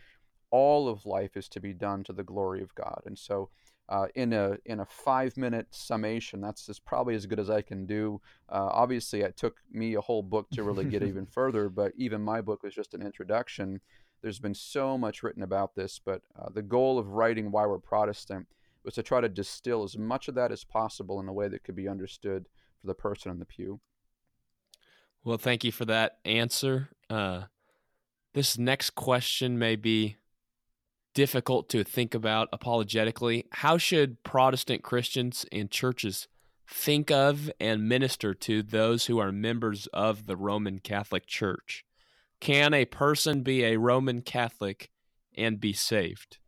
All 0.50 0.88
of 0.88 1.06
life 1.06 1.37
is 1.37 1.49
to 1.50 1.61
be 1.61 1.73
done 1.73 2.04
to 2.04 2.12
the 2.12 2.23
glory 2.23 2.62
of 2.62 2.75
God. 2.75 3.02
And 3.06 3.18
so, 3.18 3.50
uh, 3.88 4.06
in 4.14 4.32
a 4.32 4.56
in 4.64 4.80
a 4.80 4.85
five 4.85 5.37
minute 5.37 5.68
summation, 5.70 6.40
that's 6.40 6.66
just 6.66 6.85
probably 6.85 7.14
as 7.14 7.26
good 7.26 7.38
as 7.38 7.50
I 7.50 7.62
can 7.62 7.87
do. 7.87 8.20
Uh, 8.49 8.68
obviously, 8.73 9.20
it 9.20 9.37
took 9.37 9.56
me 9.70 9.94
a 9.94 10.00
whole 10.00 10.23
book 10.23 10.49
to 10.50 10.64
really 10.64 10.85
get 10.85 11.02
even 11.02 11.26
further, 11.30 11.68
but 11.68 11.92
even 11.96 12.20
my 12.20 12.40
book 12.40 12.62
was 12.62 12.75
just 12.75 12.94
an 12.94 13.02
introduction. 13.02 13.80
There's 14.23 14.40
been 14.40 14.54
so 14.54 14.99
much 14.99 15.23
written 15.23 15.42
about 15.42 15.75
this, 15.75 16.00
but 16.04 16.23
uh, 16.38 16.49
the 16.52 16.62
goal 16.62 16.99
of 16.99 17.08
writing 17.08 17.50
Why 17.50 17.66
We're 17.66 17.78
Protestant 17.78 18.46
was 18.85 18.94
to 18.94 19.02
try 19.02 19.20
to 19.20 19.28
distill 19.28 19.82
as 19.85 19.96
much 19.99 20.28
of 20.28 20.35
that 20.37 20.52
as 20.52 20.64
possible 20.64 21.20
in 21.20 21.28
a 21.28 21.32
way 21.32 21.49
that 21.49 21.64
could 21.64 21.76
be 21.76 21.88
understood 21.88 22.49
for 22.80 22.87
the 22.87 22.94
person 22.94 23.30
in 23.30 23.38
the 23.38 23.44
pew. 23.44 23.80
Well, 25.26 25.38
thank 25.38 25.64
you 25.64 25.73
for 25.73 25.85
that 25.87 26.18
answer. 26.25 26.90
Uh, 27.11 27.47
this 28.33 28.56
next 28.56 28.90
question 28.90 29.59
may 29.59 29.75
be 29.75 30.18
difficult 31.14 31.68
to 31.71 31.83
think 31.83 32.14
about 32.14 32.49
apologetically. 32.52 33.47
How 33.50 33.76
should 33.76 34.23
Protestant 34.23 34.85
Christians 34.85 35.45
and 35.50 35.68
churches 35.68 36.28
think 36.71 37.11
of 37.11 37.50
and 37.59 37.88
minister 37.88 38.35
to 38.35 38.62
those 38.62 39.06
who 39.06 39.18
are 39.18 39.33
members 39.33 39.88
of 39.88 40.26
the 40.26 40.37
Roman 40.37 40.78
Catholic 40.78 41.26
Church? 41.26 41.85
Can 42.38 42.73
a 42.73 42.85
person 42.85 43.42
be 43.42 43.64
a 43.64 43.78
Roman 43.78 44.23
Catholic 44.23 44.90
and 45.37 45.59
be 45.59 45.73
saved? 45.73 46.38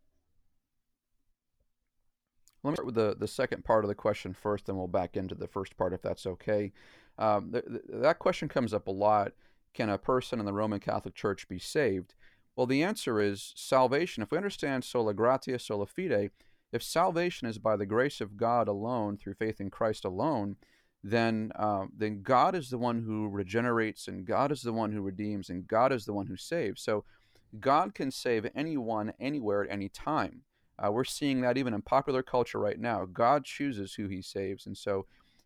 Let 2.63 2.71
me 2.71 2.75
start 2.75 2.85
with 2.85 2.95
the, 2.95 3.15
the 3.19 3.27
second 3.27 3.65
part 3.65 3.83
of 3.83 3.89
the 3.89 3.95
question 3.95 4.33
first, 4.33 4.67
then 4.67 4.77
we'll 4.77 4.87
back 4.87 5.17
into 5.17 5.35
the 5.35 5.47
first 5.47 5.75
part 5.75 5.91
if 5.91 6.01
that's 6.01 6.25
okay. 6.25 6.71
Um, 7.19 7.51
th- 7.51 7.65
th- 7.65 7.83
that 7.89 8.17
question 8.17 8.47
comes 8.47 8.73
up 8.73 8.87
a 8.87 8.91
lot. 8.91 9.33
Can 9.73 9.89
a 9.89 9.99
person 9.99 10.39
in 10.39 10.45
the 10.45 10.53
Roman 10.53 10.79
Catholic 10.79 11.13
Church 11.13 11.47
be 11.47 11.59
saved? 11.59 12.15
Well, 12.55 12.65
the 12.65 12.81
answer 12.81 13.21
is 13.21 13.53
salvation. 13.55 14.23
If 14.23 14.31
we 14.31 14.37
understand 14.37 14.83
sola 14.83 15.13
gratia, 15.13 15.59
sola 15.59 15.85
fide, 15.85 16.31
if 16.71 16.83
salvation 16.83 17.47
is 17.47 17.57
by 17.57 17.75
the 17.75 17.85
grace 17.85 18.21
of 18.21 18.37
God 18.37 18.67
alone, 18.67 19.17
through 19.17 19.35
faith 19.35 19.61
in 19.61 19.69
Christ 19.69 20.05
alone, 20.05 20.55
then 21.03 21.51
uh, 21.55 21.85
then 21.95 22.21
God 22.21 22.55
is 22.55 22.69
the 22.69 22.77
one 22.77 23.03
who 23.03 23.29
regenerates, 23.29 24.07
and 24.07 24.25
God 24.25 24.51
is 24.51 24.61
the 24.61 24.73
one 24.73 24.91
who 24.91 25.01
redeems, 25.01 25.49
and 25.49 25.67
God 25.67 25.93
is 25.93 26.05
the 26.05 26.13
one 26.13 26.27
who 26.27 26.35
saves. 26.35 26.81
So 26.81 27.05
God 27.59 27.95
can 27.95 28.11
save 28.11 28.49
anyone, 28.55 29.13
anywhere, 29.19 29.63
at 29.63 29.71
any 29.71 29.89
time. 29.89 30.41
Uh, 30.77 30.91
we're 30.91 31.03
seeing 31.03 31.41
that 31.41 31.57
even 31.57 31.73
in 31.73 31.81
popular 31.81 32.23
culture 32.23 32.59
right 32.59 32.79
now. 32.79 33.05
God 33.05 33.45
chooses 33.45 33.93
who 33.93 34.07
He 34.07 34.21
saves, 34.21 34.65
and 34.65 34.77
so 34.77 35.05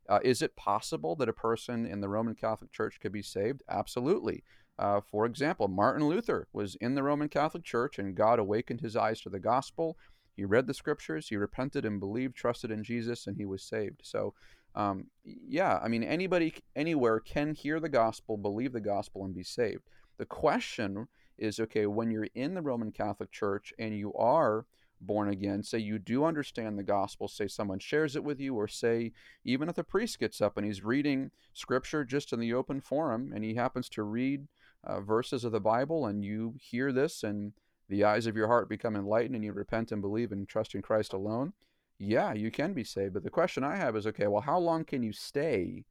uh, 0.10 0.20
is 0.24 0.42
it 0.42 0.56
possible 0.56 1.16
that 1.16 1.30
a 1.30 1.34
person 1.34 1.86
in 1.86 2.02
the 2.02 2.10
Roman 2.10 2.36
Catholic 2.36 2.72
Church 2.72 3.00
could 3.00 3.12
be 3.12 3.22
saved? 3.22 3.64
Absolutely. 3.70 4.44
Uh, 4.78 5.02
for 5.02 5.26
example, 5.26 5.68
Martin 5.68 6.08
Luther 6.08 6.48
was 6.52 6.76
in 6.76 6.96
the 6.96 7.04
Roman 7.04 7.30
Catholic 7.30 7.64
Church 7.64 8.00
and 8.00 8.16
God 8.16 8.40
awakened 8.40 8.82
his 8.82 8.96
eyes 8.96 9.22
to 9.22 9.30
the 9.30 9.40
gospel. 9.40 9.98
He 10.36 10.46
read 10.46 10.66
the 10.66 10.74
scriptures, 10.74 11.30
he 11.30 11.38
repented 11.38 11.86
and 11.86 12.00
believed, 12.00 12.36
trusted 12.36 12.72
in 12.72 12.84
Jesus, 12.84 13.28
and 13.28 13.38
he 13.38 13.46
was 13.46 13.62
saved. 13.62 14.02
So, 14.04 14.34
um, 14.76 15.08
yeah, 15.24 15.80
I 15.84 15.88
mean, 15.88 16.04
anybody 16.04 16.56
anywhere 16.76 17.20
can 17.20 17.54
hear 17.54 17.80
the 17.80 17.90
gospel, 17.90 18.36
believe 18.38 18.74
the 18.74 18.82
gospel, 18.82 19.24
and 19.24 19.36
be 19.36 19.44
saved. 19.44 19.84
The 20.18 20.26
question 20.26 21.08
is 21.38 21.60
okay, 21.60 21.86
when 21.86 22.10
you're 22.10 22.28
in 22.34 22.56
the 22.56 22.62
Roman 22.62 22.92
Catholic 22.92 23.32
Church 23.32 23.74
and 23.78 23.96
you 23.96 24.14
are 24.16 24.66
born 25.06 25.30
again, 25.30 25.64
say 25.64 25.80
you 25.80 26.00
do 26.00 26.26
understand 26.26 26.78
the 26.78 26.84
gospel, 26.84 27.28
say 27.28 27.48
someone 27.48 27.80
shares 27.80 28.16
it 28.16 28.24
with 28.24 28.40
you, 28.40 28.56
or 28.56 28.68
say 28.68 29.12
even 29.44 29.70
if 29.70 29.76
the 29.76 29.84
priest 29.84 30.20
gets 30.20 30.42
up 30.42 30.58
and 30.58 30.66
he's 30.66 30.84
reading 30.84 31.32
scripture 31.54 32.04
just 32.04 32.34
in 32.34 32.40
the 32.40 32.54
open 32.54 32.82
forum 32.82 33.32
and 33.34 33.44
he 33.44 33.56
happens 33.56 33.90
to 33.90 34.04
read 34.04 34.48
uh, 34.84 35.00
verses 35.02 35.44
of 35.44 35.52
the 35.52 35.60
Bible 35.60 36.06
and 36.06 36.24
you 36.24 36.56
hear 36.60 36.92
this 36.92 37.24
and 37.24 37.54
the 37.90 38.04
eyes 38.04 38.26
of 38.26 38.36
your 38.36 38.48
heart 38.48 38.70
become 38.70 38.96
enlightened 38.96 39.36
and 39.36 39.44
you 39.44 39.54
repent 39.54 39.92
and 39.92 40.02
believe 40.02 40.32
and 40.32 40.48
trust 40.48 40.76
in 40.76 40.82
Christ 40.82 41.14
alone, 41.14 41.54
yeah, 42.00 42.34
you 42.34 42.52
can 42.52 42.74
be 42.74 42.84
saved. 42.84 43.14
But 43.14 43.24
the 43.24 43.30
question 43.30 43.64
I 43.64 43.76
have 43.76 43.96
is 43.96 44.08
okay, 44.08 44.28
well, 44.28 44.42
how 44.42 44.58
long 44.58 44.84
can 44.84 45.04
you 45.04 45.14
stay 45.14 45.86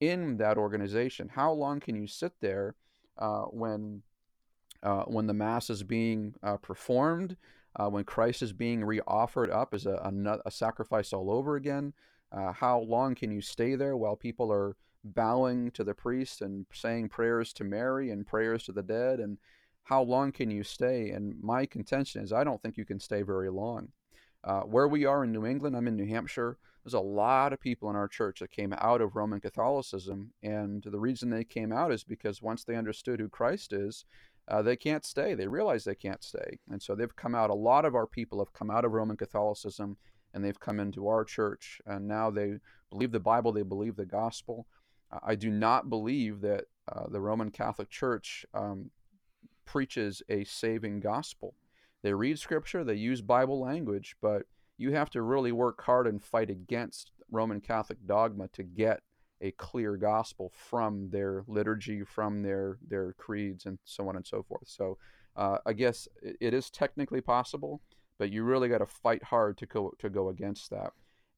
in 0.00 0.36
that 0.38 0.58
organization? 0.58 1.30
How 1.34 1.52
long 1.52 1.80
can 1.80 1.94
you 1.94 2.06
sit 2.06 2.32
there 2.40 2.74
uh, 3.18 3.42
when 3.42 4.02
uh, 4.82 5.04
when 5.04 5.28
the 5.28 5.34
mass 5.34 5.70
is 5.70 5.82
being 5.82 6.34
uh, 6.42 6.56
performed? 6.56 7.36
Uh, 7.76 7.88
when 7.88 8.04
Christ 8.04 8.42
is 8.42 8.52
being 8.52 8.80
reoffered 8.80 9.50
up 9.50 9.74
as 9.74 9.86
a, 9.86 9.94
a, 9.94 10.38
a 10.46 10.50
sacrifice 10.50 11.12
all 11.12 11.30
over 11.30 11.56
again? 11.56 11.92
Uh, 12.30 12.52
how 12.52 12.80
long 12.80 13.14
can 13.14 13.30
you 13.30 13.40
stay 13.40 13.74
there 13.74 13.96
while 13.96 14.16
people 14.16 14.50
are 14.52 14.76
bowing 15.04 15.70
to 15.72 15.84
the 15.84 15.94
priest 15.94 16.40
and 16.40 16.66
saying 16.72 17.08
prayers 17.08 17.52
to 17.52 17.64
Mary 17.64 18.10
and 18.10 18.26
prayers 18.26 18.64
to 18.64 18.72
the 18.72 18.82
dead? 18.82 19.20
And 19.20 19.38
how 19.84 20.02
long 20.02 20.32
can 20.32 20.50
you 20.50 20.62
stay? 20.62 21.10
And 21.10 21.34
my 21.42 21.66
contention 21.66 22.22
is, 22.22 22.32
I 22.32 22.44
don't 22.44 22.62
think 22.62 22.76
you 22.76 22.84
can 22.84 23.00
stay 23.00 23.22
very 23.22 23.50
long. 23.50 23.88
Uh, 24.44 24.62
where 24.62 24.88
we 24.88 25.04
are 25.04 25.24
in 25.24 25.32
New 25.32 25.46
England, 25.46 25.76
I'm 25.76 25.86
in 25.86 25.96
New 25.96 26.06
Hampshire. 26.06 26.58
There's 26.84 26.94
a 26.94 27.00
lot 27.00 27.52
of 27.52 27.60
people 27.60 27.90
in 27.90 27.96
our 27.96 28.08
church 28.08 28.40
that 28.40 28.50
came 28.50 28.74
out 28.78 29.00
of 29.00 29.14
Roman 29.14 29.40
Catholicism, 29.40 30.32
and 30.42 30.82
the 30.82 30.98
reason 30.98 31.30
they 31.30 31.44
came 31.44 31.72
out 31.72 31.92
is 31.92 32.02
because 32.02 32.42
once 32.42 32.64
they 32.64 32.74
understood 32.74 33.20
who 33.20 33.28
Christ 33.28 33.72
is, 33.72 34.04
uh, 34.52 34.60
they 34.60 34.76
can't 34.76 35.04
stay. 35.04 35.34
They 35.34 35.46
realize 35.46 35.82
they 35.82 35.94
can't 35.94 36.22
stay, 36.22 36.58
and 36.70 36.80
so 36.82 36.94
they've 36.94 37.16
come 37.16 37.34
out. 37.34 37.48
A 37.48 37.54
lot 37.54 37.86
of 37.86 37.94
our 37.94 38.06
people 38.06 38.38
have 38.38 38.52
come 38.52 38.70
out 38.70 38.84
of 38.84 38.92
Roman 38.92 39.16
Catholicism, 39.16 39.96
and 40.34 40.44
they've 40.44 40.60
come 40.60 40.78
into 40.78 41.08
our 41.08 41.24
church, 41.24 41.80
and 41.86 42.06
now 42.06 42.30
they 42.30 42.58
believe 42.90 43.12
the 43.12 43.18
Bible. 43.20 43.52
They 43.52 43.62
believe 43.62 43.96
the 43.96 44.04
gospel. 44.04 44.66
I 45.22 45.36
do 45.36 45.50
not 45.50 45.88
believe 45.88 46.42
that 46.42 46.64
uh, 46.90 47.04
the 47.08 47.20
Roman 47.20 47.50
Catholic 47.50 47.88
Church 47.88 48.44
um, 48.52 48.90
preaches 49.64 50.22
a 50.28 50.44
saving 50.44 51.00
gospel. 51.00 51.54
They 52.02 52.12
read 52.12 52.38
scripture, 52.38 52.84
they 52.84 52.94
use 52.94 53.22
Bible 53.22 53.60
language, 53.60 54.16
but 54.20 54.42
you 54.76 54.92
have 54.92 55.08
to 55.10 55.22
really 55.22 55.52
work 55.52 55.82
hard 55.82 56.06
and 56.06 56.22
fight 56.22 56.50
against 56.50 57.12
Roman 57.30 57.60
Catholic 57.60 57.98
dogma 58.06 58.48
to 58.48 58.62
get 58.62 59.00
a 59.42 59.50
clear 59.52 59.96
gospel 59.96 60.50
from 60.54 61.10
their 61.10 61.44
liturgy, 61.46 62.04
from 62.04 62.42
their 62.42 62.78
their 62.88 63.12
creeds, 63.14 63.66
and 63.66 63.78
so 63.84 64.08
on 64.08 64.16
and 64.16 64.26
so 64.26 64.42
forth. 64.42 64.66
So, 64.66 64.98
uh, 65.36 65.58
I 65.66 65.72
guess 65.74 66.08
it 66.22 66.54
is 66.54 66.70
technically 66.70 67.20
possible, 67.20 67.80
but 68.18 68.30
you 68.30 68.44
really 68.44 68.68
got 68.68 68.78
to 68.78 68.86
fight 68.86 69.22
hard 69.24 69.58
to 69.58 69.66
go 69.66 69.92
to 69.98 70.08
go 70.08 70.28
against 70.30 70.70
that. 70.70 70.92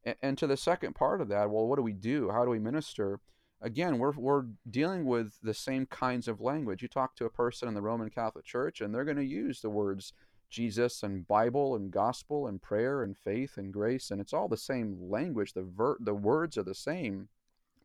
And, 0.05 0.17
and 0.23 0.39
to 0.39 0.47
the 0.47 0.57
second 0.57 0.95
part 0.95 1.21
of 1.21 1.29
that, 1.29 1.51
well, 1.51 1.67
what 1.67 1.77
do 1.77 1.83
we 1.83 1.93
do? 1.93 2.31
How 2.31 2.45
do 2.45 2.51
we 2.51 2.59
minister? 2.59 3.21
again, 3.65 3.99
we're, 3.99 4.13
we're 4.13 4.45
dealing 4.71 5.07
with 5.07 5.39
the 5.43 5.55
same 5.55 5.87
kinds 5.87 6.29
of 6.29 6.41
language. 6.41 6.83
You 6.83 6.89
talk 6.89 7.17
to 7.17 7.25
a 7.25 7.31
person 7.31 7.67
in 7.67 7.75
the 7.75 7.83
Roman 7.83 8.11
Catholic 8.11 8.45
Church, 8.45 8.81
and 8.81 8.95
they're 8.95 9.05
going 9.05 9.17
to 9.17 9.25
use 9.25 9.61
the 9.61 9.71
words 9.71 10.13
Jesus 10.51 11.03
and 11.03 11.27
Bible 11.27 11.75
and 11.75 11.91
gospel 11.91 12.47
and 12.47 12.63
prayer 12.63 13.03
and 13.03 13.17
faith 13.17 13.57
and 13.57 13.73
grace, 13.73 14.11
and 14.11 14.21
it's 14.21 14.35
all 14.35 14.49
the 14.49 14.57
same 14.57 14.99
language. 15.01 15.55
The, 15.55 15.63
ver- 15.63 15.97
the 15.99 16.15
words 16.15 16.57
are 16.59 16.63
the 16.63 16.75
same, 16.75 17.29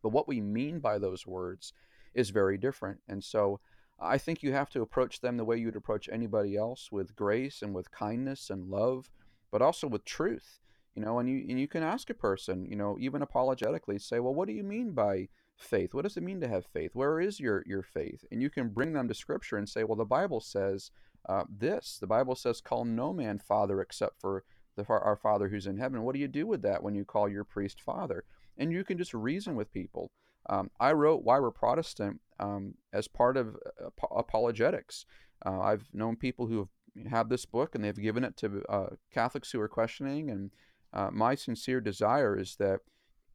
but 0.01 0.09
what 0.09 0.27
we 0.27 0.41
mean 0.41 0.79
by 0.79 0.97
those 0.97 1.27
words 1.27 1.73
is 2.13 2.29
very 2.29 2.57
different. 2.57 2.99
And 3.07 3.23
so 3.23 3.59
I 3.99 4.17
think 4.17 4.41
you 4.41 4.53
have 4.53 4.69
to 4.71 4.81
approach 4.81 5.21
them 5.21 5.37
the 5.37 5.45
way 5.45 5.57
you'd 5.57 5.75
approach 5.75 6.09
anybody 6.11 6.55
else 6.55 6.91
with 6.91 7.15
grace 7.15 7.61
and 7.61 7.73
with 7.73 7.91
kindness 7.91 8.49
and 8.49 8.69
love, 8.69 9.09
but 9.51 9.61
also 9.61 9.87
with 9.87 10.05
truth. 10.05 10.59
You 10.95 11.03
know, 11.03 11.19
and 11.19 11.29
you 11.29 11.45
and 11.49 11.59
you 11.59 11.67
can 11.67 11.83
ask 11.83 12.09
a 12.09 12.13
person, 12.15 12.65
you 12.65 12.75
know, 12.75 12.97
even 12.99 13.21
apologetically, 13.21 13.99
say, 13.99 14.19
well, 14.19 14.33
what 14.33 14.47
do 14.47 14.53
you 14.53 14.63
mean 14.63 14.91
by 14.91 15.29
faith. 15.59 15.93
What 15.93 16.03
does 16.03 16.17
it 16.17 16.23
mean 16.23 16.41
to 16.41 16.47
have 16.47 16.65
faith? 16.65 16.91
Where 16.93 17.19
is 17.19 17.39
your 17.39 17.63
your 17.65 17.83
faith? 17.83 18.23
And 18.31 18.41
you 18.41 18.49
can 18.49 18.69
bring 18.69 18.93
them 18.93 19.07
to 19.07 19.13
Scripture 19.13 19.57
and 19.57 19.67
say, 19.67 19.83
well, 19.83 19.95
the 19.95 20.05
Bible 20.05 20.39
says 20.39 20.91
uh, 21.27 21.43
this. 21.49 21.97
The 21.99 22.07
Bible 22.07 22.35
says, 22.35 22.61
call 22.61 22.85
no 22.85 23.13
man 23.13 23.39
father 23.39 23.81
except 23.81 24.19
for 24.19 24.43
the, 24.75 24.85
our 24.87 25.17
Father 25.17 25.49
who's 25.49 25.67
in 25.67 25.77
heaven. 25.77 26.03
What 26.03 26.15
do 26.15 26.21
you 26.21 26.27
do 26.27 26.47
with 26.47 26.61
that 26.63 26.81
when 26.81 26.95
you 26.95 27.05
call 27.05 27.29
your 27.29 27.43
priest 27.43 27.81
father? 27.81 28.23
And 28.59 28.71
you 28.71 28.83
can 28.83 28.97
just 28.97 29.13
reason 29.13 29.55
with 29.55 29.73
people. 29.73 30.11
Um, 30.49 30.69
I 30.79 30.91
wrote 30.91 31.23
Why 31.23 31.39
We're 31.39 31.51
Protestant 31.51 32.19
um, 32.39 32.75
as 32.93 33.07
part 33.07 33.37
of 33.37 33.55
uh, 33.55 34.05
apologetics. 34.15 35.05
Uh, 35.45 35.61
I've 35.61 35.85
known 35.93 36.17
people 36.17 36.47
who 36.47 36.59
have 36.59 37.11
had 37.11 37.29
this 37.29 37.45
book 37.45 37.73
and 37.73 37.83
they've 37.83 37.95
given 37.95 38.23
it 38.23 38.35
to 38.37 38.63
uh, 38.67 38.89
Catholics 39.13 39.51
who 39.51 39.61
are 39.61 39.69
questioning. 39.69 40.29
And 40.29 40.51
uh, 40.93 41.09
my 41.11 41.35
sincere 41.35 41.79
desire 41.79 42.37
is 42.37 42.57
that 42.57 42.81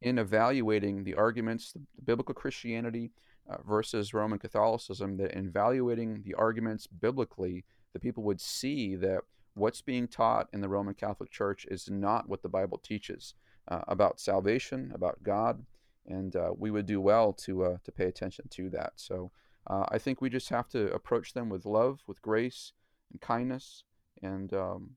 in 0.01 0.19
evaluating 0.19 1.03
the 1.03 1.15
arguments, 1.15 1.71
the 1.71 1.81
biblical 2.03 2.35
Christianity 2.35 3.11
uh, 3.49 3.57
versus 3.67 4.13
Roman 4.13 4.39
Catholicism, 4.39 5.17
that 5.17 5.31
in 5.31 5.47
evaluating 5.47 6.21
the 6.23 6.35
arguments 6.35 6.85
biblically, 6.85 7.65
the 7.93 7.99
people 7.99 8.23
would 8.23 8.41
see 8.41 8.95
that 8.95 9.21
what's 9.55 9.81
being 9.81 10.07
taught 10.07 10.49
in 10.53 10.61
the 10.61 10.69
Roman 10.69 10.93
Catholic 10.93 11.31
Church 11.31 11.65
is 11.71 11.89
not 11.89 12.29
what 12.29 12.43
the 12.43 12.49
Bible 12.49 12.77
teaches 12.77 13.33
uh, 13.67 13.81
about 13.87 14.19
salvation, 14.19 14.91
about 14.93 15.23
God, 15.23 15.65
and 16.07 16.35
uh, 16.35 16.51
we 16.57 16.71
would 16.71 16.85
do 16.85 17.01
well 17.01 17.33
to 17.33 17.63
uh, 17.63 17.77
to 17.83 17.91
pay 17.91 18.05
attention 18.05 18.47
to 18.51 18.69
that. 18.71 18.93
So 18.95 19.31
uh, 19.67 19.85
I 19.89 19.97
think 19.97 20.21
we 20.21 20.29
just 20.29 20.49
have 20.49 20.69
to 20.69 20.91
approach 20.93 21.33
them 21.33 21.49
with 21.49 21.65
love, 21.65 22.01
with 22.07 22.21
grace, 22.21 22.73
and 23.11 23.19
kindness, 23.21 23.83
and 24.21 24.53
um, 24.53 24.91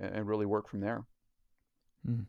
and 0.00 0.26
really 0.26 0.46
work 0.46 0.68
from 0.68 0.80
there. 0.80 1.04
Mm. 2.06 2.26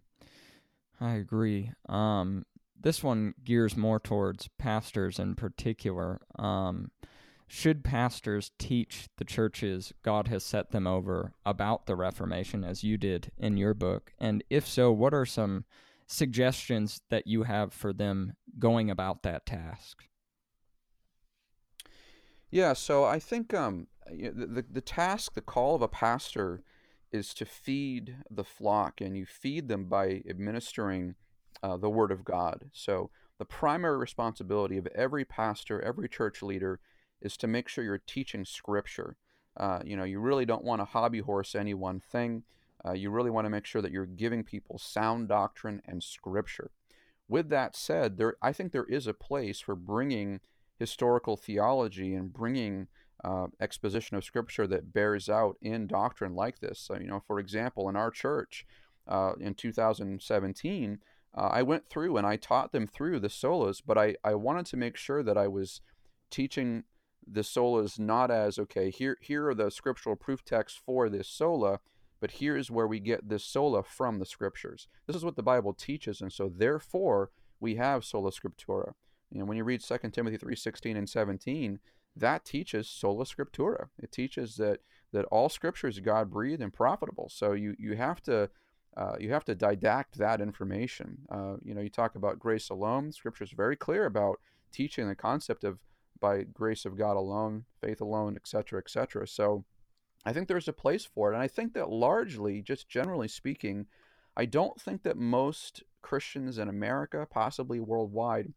I 1.01 1.13
agree. 1.13 1.71
Um, 1.87 2.45
this 2.81 3.03
one 3.03 3.33
gears 3.43 3.75
more 3.75 3.99
towards 3.99 4.49
pastors 4.57 5.19
in 5.19 5.35
particular. 5.35 6.21
Um, 6.37 6.91
should 7.51 7.83
pastors 7.83 8.51
teach 8.59 9.07
the 9.17 9.25
churches 9.25 9.91
God 10.03 10.27
has 10.27 10.43
set 10.43 10.69
them 10.69 10.85
over 10.85 11.33
about 11.43 11.87
the 11.87 11.95
Reformation, 11.95 12.63
as 12.63 12.83
you 12.83 12.95
did 12.95 13.31
in 13.39 13.57
your 13.57 13.73
book? 13.73 14.13
And 14.19 14.43
if 14.51 14.67
so, 14.67 14.91
what 14.91 15.15
are 15.15 15.25
some 15.25 15.65
suggestions 16.05 17.01
that 17.09 17.25
you 17.25 17.43
have 17.43 17.73
for 17.73 17.91
them 17.91 18.33
going 18.59 18.91
about 18.91 19.23
that 19.23 19.47
task? 19.47 20.03
Yeah, 22.51 22.73
so 22.73 23.03
I 23.03 23.17
think 23.17 23.51
um, 23.55 23.87
the, 24.07 24.29
the, 24.29 24.65
the 24.71 24.81
task, 24.81 25.33
the 25.33 25.41
call 25.41 25.73
of 25.73 25.81
a 25.81 25.87
pastor 25.87 26.61
is 27.11 27.33
to 27.33 27.45
feed 27.45 28.17
the 28.29 28.43
flock, 28.43 29.01
and 29.01 29.17
you 29.17 29.25
feed 29.25 29.69
them 29.69 29.85
by 29.85 30.21
administering 30.29 31.15
uh, 31.63 31.77
the 31.77 31.89
Word 31.89 32.11
of 32.11 32.23
God. 32.23 32.69
So, 32.73 33.09
the 33.39 33.45
primary 33.45 33.97
responsibility 33.97 34.77
of 34.77 34.85
every 34.87 35.25
pastor, 35.25 35.81
every 35.81 36.09
church 36.09 36.43
leader, 36.43 36.79
is 37.21 37.37
to 37.37 37.47
make 37.47 37.67
sure 37.67 37.83
you're 37.83 37.97
teaching 37.97 38.45
Scripture. 38.45 39.15
Uh, 39.57 39.79
you 39.83 39.95
know, 39.95 40.03
you 40.03 40.19
really 40.19 40.45
don't 40.45 40.63
want 40.63 40.81
to 40.81 40.85
hobby 40.85 41.19
horse 41.19 41.55
any 41.55 41.73
one 41.73 41.99
thing. 41.99 42.43
Uh, 42.85 42.93
you 42.93 43.09
really 43.09 43.29
want 43.29 43.45
to 43.45 43.49
make 43.49 43.65
sure 43.65 43.81
that 43.81 43.91
you're 43.91 44.05
giving 44.05 44.43
people 44.43 44.77
sound 44.77 45.27
doctrine 45.27 45.81
and 45.85 46.01
Scripture. 46.03 46.71
With 47.27 47.49
that 47.49 47.75
said, 47.75 48.17
there 48.17 48.35
I 48.41 48.53
think 48.53 48.71
there 48.71 48.85
is 48.85 49.05
a 49.05 49.13
place 49.13 49.59
for 49.59 49.75
bringing 49.75 50.39
historical 50.77 51.35
theology 51.35 52.15
and 52.15 52.33
bringing 52.33 52.87
uh, 53.23 53.47
exposition 53.59 54.15
of 54.15 54.23
Scripture 54.23 54.65
that 54.67 54.93
bears 54.93 55.29
out 55.29 55.57
in 55.61 55.87
doctrine 55.87 56.35
like 56.35 56.59
this. 56.59 56.79
So, 56.79 56.95
you 56.95 57.07
know, 57.07 57.21
for 57.27 57.39
example, 57.39 57.89
in 57.89 57.95
our 57.95 58.11
church 58.11 58.65
uh, 59.07 59.33
in 59.39 59.55
2017, 59.55 60.99
uh, 61.35 61.41
I 61.41 61.61
went 61.61 61.89
through 61.89 62.17
and 62.17 62.25
I 62.25 62.37
taught 62.37 62.71
them 62.71 62.87
through 62.87 63.19
the 63.19 63.27
solas, 63.27 63.81
but 63.85 63.97
I, 63.97 64.15
I 64.23 64.35
wanted 64.35 64.65
to 64.67 64.77
make 64.77 64.95
sure 64.95 65.21
that 65.21 65.37
I 65.37 65.47
was 65.47 65.81
teaching 66.31 66.85
the 67.31 67.43
solas 67.43 67.99
not 67.99 68.31
as 68.31 68.57
okay 68.57 68.89
here 68.89 69.17
here 69.21 69.47
are 69.47 69.55
the 69.55 69.69
scriptural 69.69 70.15
proof 70.15 70.43
texts 70.43 70.79
for 70.85 71.09
this 71.09 71.27
sola 71.27 71.79
but 72.21 72.31
here's 72.31 72.69
where 72.69 72.87
we 72.87 72.99
get 72.99 73.29
this 73.29 73.43
sola 73.43 73.83
from 73.83 74.19
the 74.19 74.25
scriptures 74.25 74.87
this 75.07 75.15
is 75.15 75.25
what 75.25 75.35
the 75.35 75.43
bible 75.43 75.73
teaches 75.73 76.21
and 76.21 76.33
so 76.33 76.51
therefore 76.53 77.31
we 77.59 77.75
have 77.75 78.03
sola 78.05 78.31
scriptura 78.31 78.93
know 79.31 79.45
when 79.45 79.57
you 79.57 79.63
read 79.63 79.81
2 79.81 79.97
timothy 80.11 80.37
3.16 80.37 80.97
and 80.97 81.09
17 81.09 81.79
that 82.15 82.45
teaches 82.45 82.89
sola 82.89 83.25
scriptura. 83.25 83.87
It 84.01 84.11
teaches 84.11 84.55
that 84.57 84.79
that 85.11 85.25
all 85.25 85.49
scripture 85.49 85.87
is 85.87 85.99
God 85.99 86.29
breathed 86.29 86.61
and 86.61 86.73
profitable. 86.73 87.29
So 87.29 87.53
you 87.53 87.75
you 87.79 87.95
have 87.95 88.21
to 88.23 88.49
uh, 88.97 89.15
you 89.19 89.31
have 89.31 89.45
to 89.45 89.55
didact 89.55 90.15
that 90.17 90.41
information. 90.41 91.19
Uh, 91.31 91.55
you 91.63 91.73
know, 91.73 91.81
you 91.81 91.89
talk 91.89 92.15
about 92.15 92.39
grace 92.39 92.69
alone. 92.69 93.11
Scripture 93.11 93.43
is 93.43 93.51
very 93.51 93.75
clear 93.75 94.05
about 94.05 94.39
teaching 94.71 95.07
the 95.07 95.15
concept 95.15 95.63
of 95.63 95.79
by 96.19 96.43
grace 96.43 96.85
of 96.85 96.97
God 96.97 97.17
alone, 97.17 97.65
faith 97.81 98.01
alone, 98.01 98.35
etc., 98.35 98.79
etc. 98.79 99.27
So 99.27 99.65
I 100.25 100.33
think 100.33 100.47
there's 100.47 100.67
a 100.67 100.73
place 100.73 101.05
for 101.05 101.31
it, 101.31 101.35
and 101.35 101.43
I 101.43 101.47
think 101.47 101.73
that 101.73 101.89
largely, 101.89 102.61
just 102.61 102.89
generally 102.89 103.27
speaking, 103.27 103.87
I 104.35 104.45
don't 104.45 104.79
think 104.79 105.03
that 105.03 105.17
most 105.17 105.83
Christians 106.01 106.57
in 106.57 106.69
America, 106.69 107.27
possibly 107.29 107.79
worldwide, 107.79 108.53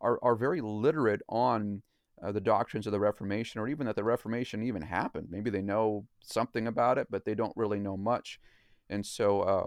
are 0.00 0.18
are 0.22 0.36
very 0.36 0.60
literate 0.60 1.22
on 1.28 1.82
uh, 2.22 2.32
the 2.32 2.40
doctrines 2.40 2.86
of 2.86 2.92
the 2.92 3.00
Reformation, 3.00 3.60
or 3.60 3.68
even 3.68 3.86
that 3.86 3.96
the 3.96 4.04
Reformation 4.04 4.62
even 4.62 4.82
happened. 4.82 5.28
Maybe 5.30 5.50
they 5.50 5.62
know 5.62 6.06
something 6.22 6.66
about 6.66 6.98
it, 6.98 7.08
but 7.10 7.24
they 7.24 7.34
don't 7.34 7.56
really 7.56 7.80
know 7.80 7.96
much. 7.96 8.40
And 8.88 9.04
so, 9.04 9.40
uh, 9.40 9.66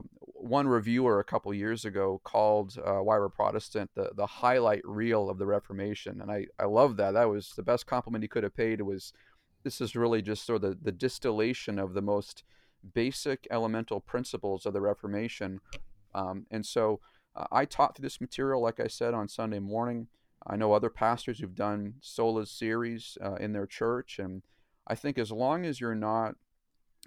one 0.49 0.67
reviewer 0.67 1.19
a 1.19 1.23
couple 1.23 1.53
years 1.53 1.86
ago 1.86 2.21
called 2.23 2.77
uh, 2.83 2.99
Why 2.99 3.17
We're 3.17 3.29
Protestant 3.29 3.91
the, 3.95 4.12
the 4.15 4.25
highlight 4.25 4.81
reel 4.83 5.29
of 5.29 5.38
the 5.38 5.45
Reformation. 5.45 6.21
And 6.21 6.31
I, 6.31 6.47
I 6.60 6.65
love 6.65 6.97
that. 6.97 7.12
That 7.12 7.29
was 7.29 7.53
the 7.55 7.63
best 7.63 7.86
compliment 7.86 8.23
he 8.23 8.27
could 8.27 8.43
have 8.43 8.55
paid. 8.55 8.79
It 8.79 8.83
was 8.83 9.13
this 9.63 9.81
is 9.81 9.95
really 9.95 10.21
just 10.21 10.45
sort 10.45 10.63
of 10.63 10.69
the, 10.69 10.77
the 10.81 10.91
distillation 10.91 11.77
of 11.79 11.93
the 11.93 12.01
most 12.01 12.43
basic 12.93 13.47
elemental 13.51 13.99
principles 13.99 14.65
of 14.65 14.73
the 14.73 14.81
Reformation. 14.81 15.60
Um, 16.13 16.45
and 16.51 16.65
so, 16.65 16.99
uh, 17.36 17.45
I 17.51 17.65
taught 17.65 17.95
through 17.95 18.03
this 18.03 18.21
material, 18.21 18.62
like 18.62 18.79
I 18.79 18.88
said, 18.88 19.13
on 19.13 19.27
Sunday 19.27 19.60
morning. 19.60 20.07
I 20.45 20.55
know 20.55 20.73
other 20.73 20.89
pastors 20.89 21.39
who've 21.39 21.53
done 21.53 21.95
solas 22.01 22.47
series 22.47 23.17
uh, 23.23 23.36
in 23.36 23.53
their 23.53 23.65
church, 23.67 24.19
and 24.19 24.43
I 24.88 24.95
think 24.95 25.17
as 25.17 25.31
long 25.31 25.65
as 25.65 25.81
you're 25.81 25.95
not, 25.95 26.36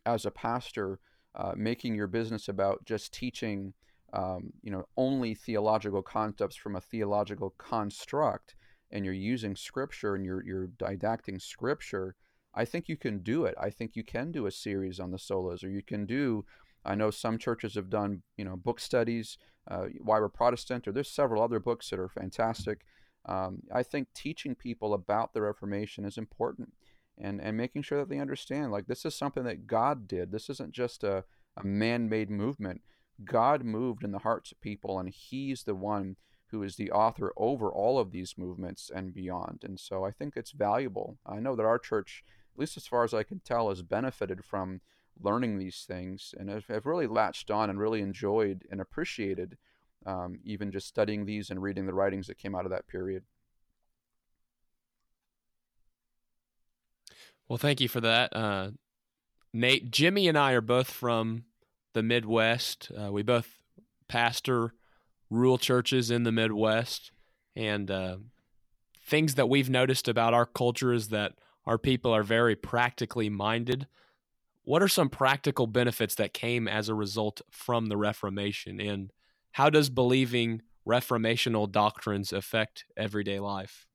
as 0.05 0.26
a 0.26 0.31
pastor, 0.31 0.98
uh, 1.35 1.53
making 1.57 1.95
your 1.95 2.07
business 2.07 2.49
about 2.49 2.85
just 2.85 3.12
teaching, 3.12 3.73
um, 4.12 4.53
you 4.62 4.71
know, 4.71 4.85
only 4.97 5.35
theological 5.35 6.03
concepts 6.03 6.57
from 6.57 6.77
a 6.77 6.81
theological 6.81 7.55
construct, 7.59 8.55
and 8.90 9.05
you're 9.05 9.14
using 9.14 9.55
Scripture 9.57 10.14
and 10.14 10.25
you're 10.25 10.45
you're 10.45 10.66
didacting 10.66 11.38
Scripture, 11.38 12.16
I 12.55 12.64
think 12.64 12.88
you 12.88 12.97
can 12.97 13.19
do 13.21 13.45
it. 13.45 13.55
I 13.61 13.71
think 13.71 13.95
you 13.95 14.05
can 14.05 14.33
do 14.33 14.47
a 14.47 14.51
series 14.51 14.99
on 14.99 15.11
the 15.11 15.19
solas, 15.19 15.62
or 15.62 15.69
you 15.69 15.83
can 15.83 16.07
do 16.07 16.45
I 16.85 16.95
know 16.95 17.11
some 17.11 17.38
churches 17.38 17.75
have 17.75 17.90
done, 17.90 18.23
you 18.37 18.45
know, 18.45 18.57
book 18.57 18.81
studies, 18.81 19.37
uh, 19.71 19.87
Why 20.01 20.19
We're 20.19 20.29
Protestant, 20.29 20.88
or 20.88 20.93
there's 20.93 21.11
several 21.11 21.43
other 21.43 21.61
books 21.61 21.90
that 21.90 21.99
are 21.99 22.09
fantastic. 22.09 22.85
Um, 23.27 23.62
I 23.73 23.83
think 23.83 24.09
teaching 24.14 24.55
people 24.55 24.95
about 24.95 25.35
the 25.35 25.43
Reformation 25.43 26.05
is 26.05 26.16
important 26.16 26.73
and, 27.21 27.41
and 27.41 27.57
making 27.57 27.83
sure 27.83 27.99
that 27.99 28.09
they 28.09 28.19
understand 28.19 28.73
like 28.73 28.87
this 28.87 29.05
is 29.05 29.15
something 29.15 29.45
that 29.45 29.67
God 29.67 30.09
did. 30.09 30.33
This 30.33 30.49
isn't 30.51 30.73
just 30.73 31.05
a, 31.05 31.25
a 31.57 31.65
man 31.65 32.09
made 32.09 32.31
movement. 32.31 32.83
God 33.25 33.65
moved 33.65 34.03
in 34.03 34.13
the 34.13 34.19
hearts 34.21 34.51
of 34.53 34.61
people, 34.61 34.99
and 34.99 35.09
He's 35.11 35.65
the 35.65 35.75
one 35.75 36.17
who 36.51 36.63
is 36.63 36.77
the 36.77 36.91
author 36.91 37.33
over 37.37 37.71
all 37.71 37.99
of 37.99 38.11
these 38.11 38.35
movements 38.37 38.91
and 38.93 39.15
beyond. 39.15 39.63
And 39.63 39.79
so 39.79 40.05
I 40.05 40.11
think 40.11 40.37
it's 40.37 40.51
valuable. 40.51 41.19
I 41.25 41.39
know 41.39 41.55
that 41.55 41.67
our 41.67 41.79
church, 41.79 42.25
at 42.55 42.59
least 42.59 42.77
as 42.77 42.87
far 42.87 43.05
as 43.05 43.15
I 43.15 43.23
can 43.23 43.41
tell, 43.41 43.69
has 43.69 43.83
benefited 43.83 44.45
from 44.45 44.81
learning 45.23 45.59
these 45.59 45.85
things 45.87 46.35
and 46.39 46.49
have, 46.49 46.67
have 46.67 46.87
really 46.87 47.07
latched 47.07 47.51
on 47.51 47.71
and 47.71 47.79
really 47.79 48.01
enjoyed 48.01 48.65
and 48.71 48.81
appreciated 48.81 49.59
um, 50.07 50.41
even 50.45 50.73
just 50.73 50.89
studying 50.89 51.25
these 51.25 51.51
and 51.51 51.63
reading 51.63 51.87
the 51.87 51.95
writings 51.95 52.27
that 52.27 52.39
came 52.39 52.55
out 52.55 52.65
of 52.65 52.71
that 52.71 52.89
period. 52.89 53.23
Well, 57.51 57.59
thank 57.59 57.81
you 57.81 57.89
for 57.89 58.01
that. 58.01 58.35
Uh, 58.35 58.71
Nate, 59.53 59.91
Jimmy, 59.91 60.29
and 60.29 60.39
I 60.39 60.53
are 60.53 60.61
both 60.61 60.89
from 60.89 61.47
the 61.95 62.03
Midwest. 62.03 62.93
Uh, 62.97 63.11
we 63.11 63.25
both 63.25 63.59
pastor 64.07 64.73
rural 65.31 65.59
churches 65.59 66.13
in 66.13 66.23
the 66.23 66.31
Midwest. 66.31 67.11
And 67.57 67.91
uh, 67.91 68.19
things 69.05 69.35
that 69.35 69.49
we've 69.49 69.69
noticed 69.69 70.07
about 70.07 70.33
our 70.33 70.47
culture 70.47 70.93
is 70.93 71.09
that 71.09 71.33
our 71.67 71.77
people 71.77 72.15
are 72.15 72.23
very 72.23 72.55
practically 72.55 73.29
minded. 73.29 73.89
What 74.63 74.81
are 74.81 74.87
some 74.87 75.09
practical 75.09 75.67
benefits 75.67 76.15
that 76.15 76.33
came 76.33 76.69
as 76.69 76.89
a 76.89 76.95
result 76.95 77.41
from 77.51 77.87
the 77.87 77.97
Reformation? 77.97 78.81
And 78.81 79.11
how 79.51 79.71
does 79.71 79.91
believing 79.91 80.63
reformational 80.87 81.69
doctrines 81.69 82.33
affect 82.33 82.85
everyday 82.97 83.41
life? 83.41 83.89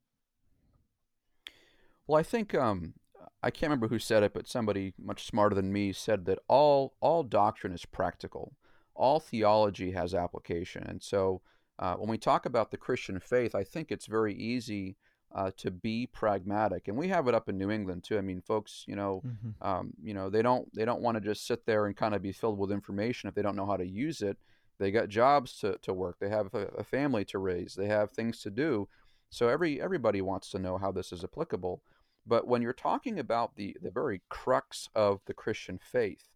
Well, 2.05 2.19
I 2.19 2.23
think 2.23 2.53
um, 2.53 2.95
I 3.43 3.51
can't 3.51 3.69
remember 3.69 3.87
who 3.87 3.99
said 3.99 4.23
it, 4.23 4.33
but 4.33 4.47
somebody 4.47 4.93
much 4.97 5.25
smarter 5.25 5.55
than 5.55 5.71
me 5.71 5.93
said 5.93 6.25
that 6.25 6.39
all 6.47 6.95
all 6.99 7.23
doctrine 7.23 7.73
is 7.73 7.85
practical, 7.85 8.53
all 8.93 9.19
theology 9.19 9.91
has 9.91 10.13
application, 10.13 10.83
and 10.83 11.01
so 11.01 11.41
uh, 11.79 11.95
when 11.95 12.09
we 12.09 12.17
talk 12.17 12.45
about 12.45 12.71
the 12.71 12.77
Christian 12.77 13.19
faith, 13.19 13.53
I 13.55 13.63
think 13.63 13.91
it's 13.91 14.05
very 14.05 14.33
easy 14.33 14.95
uh, 15.33 15.51
to 15.57 15.69
be 15.69 16.07
pragmatic, 16.07 16.87
and 16.87 16.97
we 16.97 17.09
have 17.09 17.27
it 17.27 17.35
up 17.35 17.49
in 17.49 17.57
New 17.57 17.69
England 17.69 18.03
too. 18.03 18.17
I 18.17 18.21
mean, 18.21 18.41
folks, 18.41 18.85
you 18.87 18.95
know, 18.95 19.21
mm-hmm. 19.25 19.67
um, 19.67 19.93
you 20.01 20.13
know, 20.13 20.29
they 20.29 20.41
don't 20.41 20.73
they 20.73 20.85
don't 20.85 21.01
want 21.01 21.15
to 21.15 21.21
just 21.21 21.45
sit 21.45 21.65
there 21.65 21.87
and 21.87 21.95
kind 21.95 22.15
of 22.15 22.21
be 22.21 22.31
filled 22.31 22.57
with 22.57 22.71
information 22.71 23.27
if 23.27 23.35
they 23.35 23.41
don't 23.41 23.57
know 23.57 23.65
how 23.65 23.77
to 23.77 23.85
use 23.85 24.21
it. 24.21 24.37
They 24.77 24.91
got 24.91 25.09
jobs 25.09 25.57
to, 25.59 25.77
to 25.83 25.93
work. 25.93 26.17
They 26.19 26.29
have 26.29 26.53
a, 26.53 26.67
a 26.77 26.83
family 26.83 27.25
to 27.25 27.39
raise. 27.39 27.75
They 27.75 27.87
have 27.87 28.11
things 28.11 28.41
to 28.41 28.49
do. 28.49 28.87
So 29.29 29.49
every 29.49 29.81
everybody 29.81 30.21
wants 30.21 30.49
to 30.51 30.59
know 30.59 30.77
how 30.77 30.91
this 30.91 31.11
is 31.11 31.23
applicable. 31.23 31.81
But 32.25 32.47
when 32.47 32.61
you're 32.61 32.73
talking 32.73 33.19
about 33.19 33.55
the 33.55 33.75
the 33.81 33.91
very 33.91 34.21
crux 34.29 34.89
of 34.95 35.21
the 35.25 35.33
Christian 35.33 35.79
faith, 35.79 36.29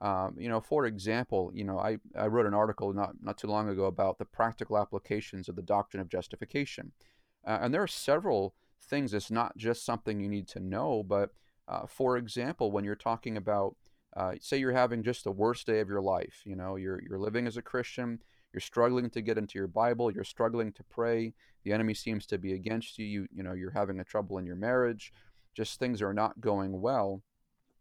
um, 0.00 0.36
you 0.38 0.48
know, 0.48 0.60
for 0.60 0.86
example, 0.86 1.50
you 1.54 1.64
know, 1.64 1.78
I, 1.78 1.98
I 2.16 2.26
wrote 2.26 2.46
an 2.46 2.54
article 2.54 2.92
not 2.92 3.14
not 3.20 3.38
too 3.38 3.48
long 3.48 3.68
ago 3.68 3.84
about 3.84 4.18
the 4.18 4.24
practical 4.24 4.78
applications 4.78 5.48
of 5.48 5.56
the 5.56 5.62
doctrine 5.62 6.00
of 6.00 6.08
justification, 6.08 6.92
uh, 7.46 7.58
and 7.60 7.74
there 7.74 7.82
are 7.82 7.88
several 7.88 8.54
things. 8.80 9.12
It's 9.12 9.30
not 9.30 9.56
just 9.56 9.84
something 9.84 10.20
you 10.20 10.28
need 10.28 10.48
to 10.48 10.60
know, 10.60 11.02
but 11.02 11.30
uh, 11.66 11.86
for 11.86 12.16
example, 12.16 12.70
when 12.70 12.84
you're 12.84 12.94
talking 12.94 13.36
about 13.36 13.76
uh, 14.16 14.32
say 14.40 14.58
you're 14.58 14.72
having 14.72 15.02
just 15.02 15.24
the 15.24 15.30
worst 15.32 15.66
day 15.66 15.80
of 15.80 15.88
your 15.88 16.00
life. 16.00 16.42
You 16.44 16.56
know, 16.56 16.76
you're 16.76 17.00
you're 17.02 17.18
living 17.18 17.46
as 17.46 17.56
a 17.56 17.62
Christian. 17.62 18.20
You're 18.52 18.60
struggling 18.60 19.10
to 19.10 19.20
get 19.20 19.38
into 19.38 19.58
your 19.58 19.68
Bible. 19.68 20.10
You're 20.10 20.24
struggling 20.24 20.72
to 20.72 20.84
pray. 20.84 21.34
The 21.64 21.72
enemy 21.72 21.94
seems 21.94 22.26
to 22.26 22.38
be 22.38 22.52
against 22.52 22.98
you. 22.98 23.06
You 23.06 23.28
you 23.32 23.42
know 23.42 23.52
you're 23.52 23.70
having 23.70 24.00
a 24.00 24.04
trouble 24.04 24.38
in 24.38 24.46
your 24.46 24.56
marriage. 24.56 25.12
Just 25.54 25.78
things 25.78 26.00
are 26.02 26.14
not 26.14 26.40
going 26.40 26.80
well. 26.80 27.22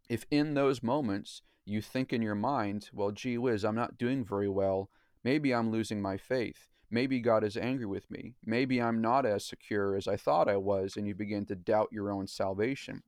If 0.10 0.25
in 0.32 0.53
those 0.53 0.84
moments 0.84 1.41
you 1.65 1.82
think 1.82 2.13
in 2.13 2.21
your 2.21 2.36
mind, 2.36 2.89
well, 2.93 3.12
gee 3.12 3.38
whiz, 3.38 3.63
I'm 3.63 3.75
not 3.75 3.97
doing 3.97 4.23
very 4.23 4.49
well. 4.49 4.89
Maybe 5.23 5.53
I'm 5.53 5.71
losing 5.71 6.01
my 6.01 6.17
faith. 6.17 6.67
Maybe 6.89 7.19
God 7.19 7.43
is 7.43 7.58
angry 7.58 7.86
with 7.86 8.10
me. 8.10 8.36
Maybe 8.45 8.82
I'm 8.82 9.01
not 9.01 9.25
as 9.25 9.45
secure 9.45 9.95
as 9.95 10.08
I 10.08 10.15
thought 10.15 10.47
I 10.47 10.56
was, 10.56 10.95
and 10.95 11.06
you 11.06 11.13
begin 11.13 11.45
to 11.47 11.56
doubt 11.56 11.89
your 11.91 12.10
own 12.10 12.27
salvation 12.27 13.03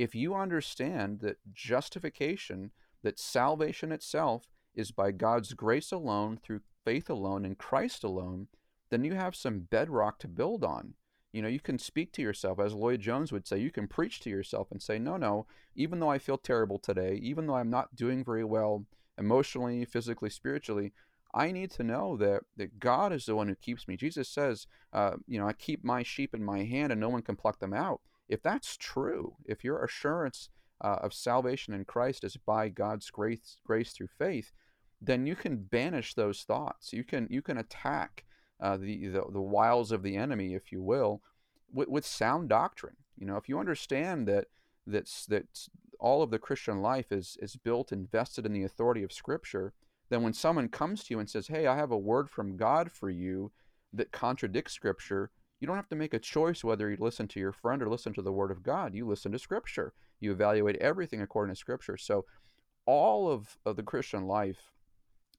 if 0.00 0.14
you 0.14 0.34
understand 0.34 1.20
that 1.20 1.36
justification, 1.52 2.70
that 3.02 3.18
salvation 3.18 3.92
itself 3.92 4.44
is 4.74 4.92
by 4.92 5.10
God's 5.10 5.52
grace 5.52 5.92
alone, 5.92 6.38
through 6.42 6.60
faith 6.84 7.10
alone, 7.10 7.44
in 7.44 7.54
Christ 7.54 8.04
alone, 8.04 8.48
then 8.90 9.04
you 9.04 9.14
have 9.14 9.36
some 9.36 9.60
bedrock 9.60 10.18
to 10.20 10.28
build 10.28 10.64
on. 10.64 10.94
You 11.32 11.42
know, 11.42 11.48
you 11.48 11.60
can 11.60 11.78
speak 11.78 12.12
to 12.14 12.22
yourself, 12.22 12.58
as 12.58 12.74
Lloyd 12.74 13.00
Jones 13.00 13.30
would 13.30 13.46
say, 13.46 13.58
you 13.58 13.70
can 13.70 13.86
preach 13.86 14.20
to 14.20 14.30
yourself 14.30 14.72
and 14.72 14.82
say, 14.82 14.98
no, 14.98 15.16
no, 15.16 15.46
even 15.76 16.00
though 16.00 16.10
I 16.10 16.18
feel 16.18 16.38
terrible 16.38 16.78
today, 16.78 17.20
even 17.22 17.46
though 17.46 17.54
I'm 17.54 17.70
not 17.70 17.94
doing 17.94 18.24
very 18.24 18.44
well 18.44 18.84
emotionally, 19.16 19.84
physically, 19.84 20.30
spiritually, 20.30 20.92
I 21.32 21.52
need 21.52 21.70
to 21.72 21.84
know 21.84 22.16
that, 22.16 22.42
that 22.56 22.80
God 22.80 23.12
is 23.12 23.26
the 23.26 23.36
one 23.36 23.46
who 23.46 23.54
keeps 23.54 23.86
me. 23.86 23.96
Jesus 23.96 24.28
says, 24.28 24.66
uh, 24.92 25.12
you 25.28 25.38
know, 25.38 25.46
I 25.46 25.52
keep 25.52 25.84
my 25.84 26.02
sheep 26.02 26.34
in 26.34 26.42
my 26.42 26.64
hand 26.64 26.90
and 26.90 27.00
no 27.00 27.08
one 27.08 27.22
can 27.22 27.36
pluck 27.36 27.60
them 27.60 27.72
out. 27.72 28.00
If 28.28 28.42
that's 28.42 28.76
true, 28.76 29.36
if 29.44 29.62
your 29.62 29.84
assurance 29.84 30.48
uh, 30.80 30.96
of 31.02 31.14
salvation 31.14 31.74
in 31.74 31.84
Christ 31.84 32.24
is 32.24 32.36
by 32.36 32.68
God's 32.68 33.10
grace, 33.10 33.58
grace 33.64 33.92
through 33.92 34.08
faith, 34.18 34.50
then 35.00 35.26
you 35.26 35.34
can 35.34 35.56
banish 35.56 36.14
those 36.14 36.42
thoughts. 36.42 36.92
You 36.92 37.04
can 37.04 37.26
you 37.30 37.42
can 37.42 37.58
attack 37.58 38.24
uh, 38.60 38.76
the, 38.76 39.08
the, 39.08 39.22
the 39.32 39.40
wiles 39.40 39.92
of 39.92 40.02
the 40.02 40.16
enemy, 40.16 40.54
if 40.54 40.70
you 40.70 40.82
will, 40.82 41.22
with, 41.72 41.88
with 41.88 42.04
sound 42.04 42.48
doctrine. 42.48 42.96
You 43.16 43.26
know, 43.26 43.36
if 43.36 43.48
you 43.48 43.58
understand 43.58 44.28
that 44.28 44.46
that's 44.86 45.26
that 45.26 45.68
all 45.98 46.22
of 46.22 46.30
the 46.30 46.38
Christian 46.38 46.82
life 46.82 47.12
is 47.12 47.36
is 47.40 47.56
built 47.56 47.92
and 47.92 48.10
vested 48.10 48.46
in 48.46 48.52
the 48.52 48.64
authority 48.64 49.02
of 49.02 49.12
Scripture, 49.12 49.72
then 50.10 50.22
when 50.22 50.34
someone 50.34 50.68
comes 50.68 51.04
to 51.04 51.14
you 51.14 51.20
and 51.20 51.30
says, 51.30 51.48
"Hey, 51.48 51.66
I 51.66 51.76
have 51.76 51.90
a 51.90 51.98
word 51.98 52.28
from 52.30 52.56
God 52.56 52.92
for 52.92 53.10
you," 53.10 53.52
that 53.92 54.12
contradicts 54.12 54.72
Scripture, 54.72 55.30
you 55.60 55.66
don't 55.66 55.76
have 55.76 55.88
to 55.88 55.96
make 55.96 56.14
a 56.14 56.18
choice 56.18 56.64
whether 56.64 56.90
you 56.90 56.96
listen 56.98 57.28
to 57.28 57.40
your 57.40 57.52
friend 57.52 57.82
or 57.82 57.88
listen 57.88 58.14
to 58.14 58.22
the 58.22 58.32
Word 58.32 58.50
of 58.50 58.62
God. 58.62 58.94
You 58.94 59.06
listen 59.06 59.32
to 59.32 59.38
Scripture. 59.38 59.92
You 60.18 60.32
evaluate 60.32 60.76
everything 60.76 61.20
according 61.20 61.54
to 61.54 61.58
Scripture. 61.58 61.96
So, 61.96 62.24
all 62.86 63.30
of, 63.30 63.58
of 63.64 63.76
the 63.76 63.82
Christian 63.82 64.26
life 64.26 64.72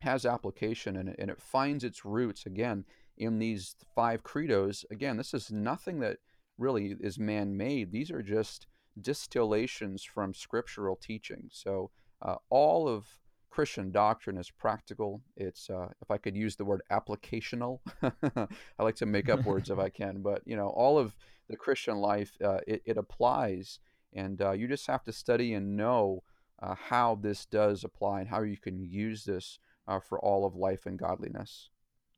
has 0.02 0.26
application 0.26 0.98
and 0.98 1.10
it, 1.10 1.16
and 1.20 1.30
it 1.30 1.42
finds 1.42 1.84
its 1.84 2.06
roots, 2.06 2.46
again, 2.46 2.86
in 3.18 3.40
these 3.40 3.76
five 3.96 4.24
credos. 4.24 4.86
Again, 4.92 5.18
this 5.18 5.34
is 5.34 5.52
nothing 5.52 6.00
that 6.00 6.18
really 6.58 6.96
is 7.00 7.18
man 7.18 7.56
made, 7.58 7.92
these 7.92 8.12
are 8.12 8.22
just 8.22 8.68
distillations 9.00 10.04
from 10.04 10.34
scriptural 10.34 10.96
teaching. 10.96 11.50
So, 11.52 11.92
uh, 12.22 12.36
all 12.50 12.88
of 12.88 13.06
Christian 13.50 13.92
doctrine 13.92 14.38
is 14.38 14.50
practical. 14.50 15.22
It's, 15.36 15.70
uh, 15.70 15.90
if 16.02 16.10
I 16.10 16.18
could 16.18 16.36
use 16.36 16.56
the 16.56 16.66
word 16.66 16.82
applicational, 16.92 17.80
I 18.02 18.84
like 18.84 18.96
to 18.98 19.06
make 19.06 19.30
up 19.30 19.46
words 19.46 19.70
if 19.70 19.80
I 19.80 19.90
can, 19.90 20.22
but 20.22 20.42
you 20.46 20.56
know, 20.56 20.70
all 20.70 20.98
of 20.98 21.16
the 21.50 21.58
Christian 21.58 21.98
life, 21.98 22.32
uh, 22.44 22.60
it, 22.66 22.82
it, 22.86 22.98
applies, 22.98 23.80
and 24.14 24.42
uh, 24.42 24.52
you 24.52 24.68
just 24.68 24.88
have 24.88 25.04
to 25.04 25.12
study 25.12 25.54
and 25.54 25.76
know 25.76 26.24
uh, 26.62 26.76
how 26.76 27.20
this 27.22 27.46
does 27.46 27.84
apply 27.84 28.22
and 28.22 28.30
how 28.30 28.42
you 28.42 28.58
can 28.58 28.80
use 28.80 29.26
this 29.26 29.60
uh, 29.92 30.00
for 30.00 30.20
all 30.20 30.46
of 30.46 30.56
life 30.56 30.86
and 30.86 30.98
godliness. 30.98 31.70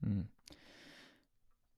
Mm. 0.05 0.25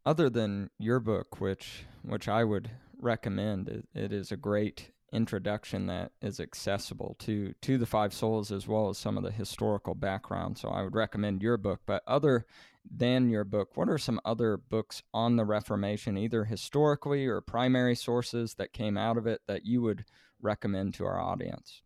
Other 0.05 0.29
than 0.29 0.69
your 0.77 0.99
book, 0.99 1.39
which 1.39 1.85
which 2.03 2.27
I 2.27 2.43
would 2.43 2.69
recommend, 2.99 3.69
it, 3.69 3.87
it 3.93 4.11
is 4.11 4.31
a 4.31 4.37
great 4.37 4.91
introduction 5.13 5.87
that 5.87 6.11
is 6.21 6.39
accessible 6.39 7.15
to 7.19 7.53
to 7.61 7.77
the 7.77 7.85
five 7.85 8.11
solas 8.11 8.51
as 8.51 8.67
well 8.67 8.89
as 8.89 8.97
some 8.97 9.17
of 9.17 9.23
the 9.23 9.31
historical 9.31 9.95
background. 9.95 10.57
So 10.57 10.69
I 10.69 10.83
would 10.83 10.95
recommend 10.95 11.41
your 11.41 11.57
book. 11.57 11.81
But 11.85 12.03
other 12.05 12.45
than 12.89 13.29
your 13.29 13.45
book, 13.45 13.75
what 13.75 13.89
are 13.89 13.97
some 13.97 14.19
other 14.25 14.57
books 14.57 15.01
on 15.13 15.37
the 15.37 15.45
Reformation, 15.45 16.17
either 16.17 16.43
historically 16.43 17.25
or 17.25 17.41
primary 17.41 17.95
sources 17.95 18.55
that 18.55 18.73
came 18.73 18.97
out 18.97 19.17
of 19.17 19.25
it 19.25 19.41
that 19.47 19.65
you 19.65 19.81
would 19.81 20.05
recommend 20.41 20.93
to 20.95 21.05
our 21.05 21.19
audience? 21.19 21.81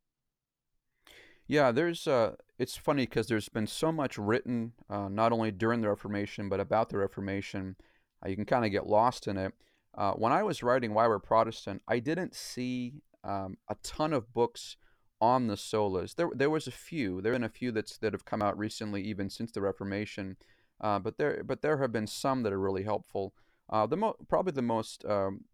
Yeah, 1.50 1.72
there's. 1.72 2.08
Uh, 2.08 2.36
it's 2.60 2.78
funny 2.78 3.04
because 3.04 3.28
there's 3.28 3.50
been 3.50 3.66
so 3.66 3.92
much 3.92 4.20
written, 4.20 4.74
uh, 4.88 5.10
not 5.10 5.32
only 5.32 5.52
during 5.52 5.82
the 5.82 5.90
Reformation 5.90 6.48
but 6.48 6.60
about 6.60 6.90
the 6.90 6.98
Reformation. 6.98 7.76
Uh, 8.24 8.30
you 8.30 8.36
can 8.36 8.46
kind 8.46 8.66
of 8.66 8.72
get 8.72 8.86
lost 8.86 9.28
in 9.28 9.36
it. 9.36 9.54
Uh, 9.98 10.12
when 10.12 10.32
I 10.32 10.44
was 10.44 10.62
writing 10.62 10.94
Why 10.94 11.08
We're 11.08 11.20
Protestant, 11.20 11.82
I 11.88 12.00
didn't 12.00 12.36
see 12.36 13.02
um, 13.24 13.58
a 13.68 13.76
ton 13.82 14.14
of 14.14 14.32
books 14.32 14.78
on 15.20 15.48
the 15.48 15.56
solas. 15.56 16.16
There, 16.16 16.30
there 16.36 16.52
was 16.52 16.68
a 16.68 16.72
few. 16.72 17.20
There 17.20 17.34
have 17.34 17.42
been 17.42 17.46
a 17.46 17.50
few 17.50 17.72
that's 17.72 17.98
that 17.98 18.14
have 18.14 18.26
come 18.26 18.44
out 18.44 18.58
recently, 18.58 19.02
even 19.02 19.32
since 19.32 19.52
the 19.52 19.62
Reformation. 19.62 20.38
Uh, 20.80 21.00
but 21.00 21.18
there, 21.18 21.42
but 21.44 21.64
there 21.64 21.78
have 21.78 21.92
been 21.92 22.08
some 22.08 22.44
that 22.44 22.54
are 22.54 22.60
really 22.60 22.84
helpful. 22.84 23.34
Uh, 23.72 23.88
the 23.88 23.98
mo- 23.98 24.16
probably 24.28 24.52
the 24.52 24.62
most 24.62 25.04
um, 25.06 25.46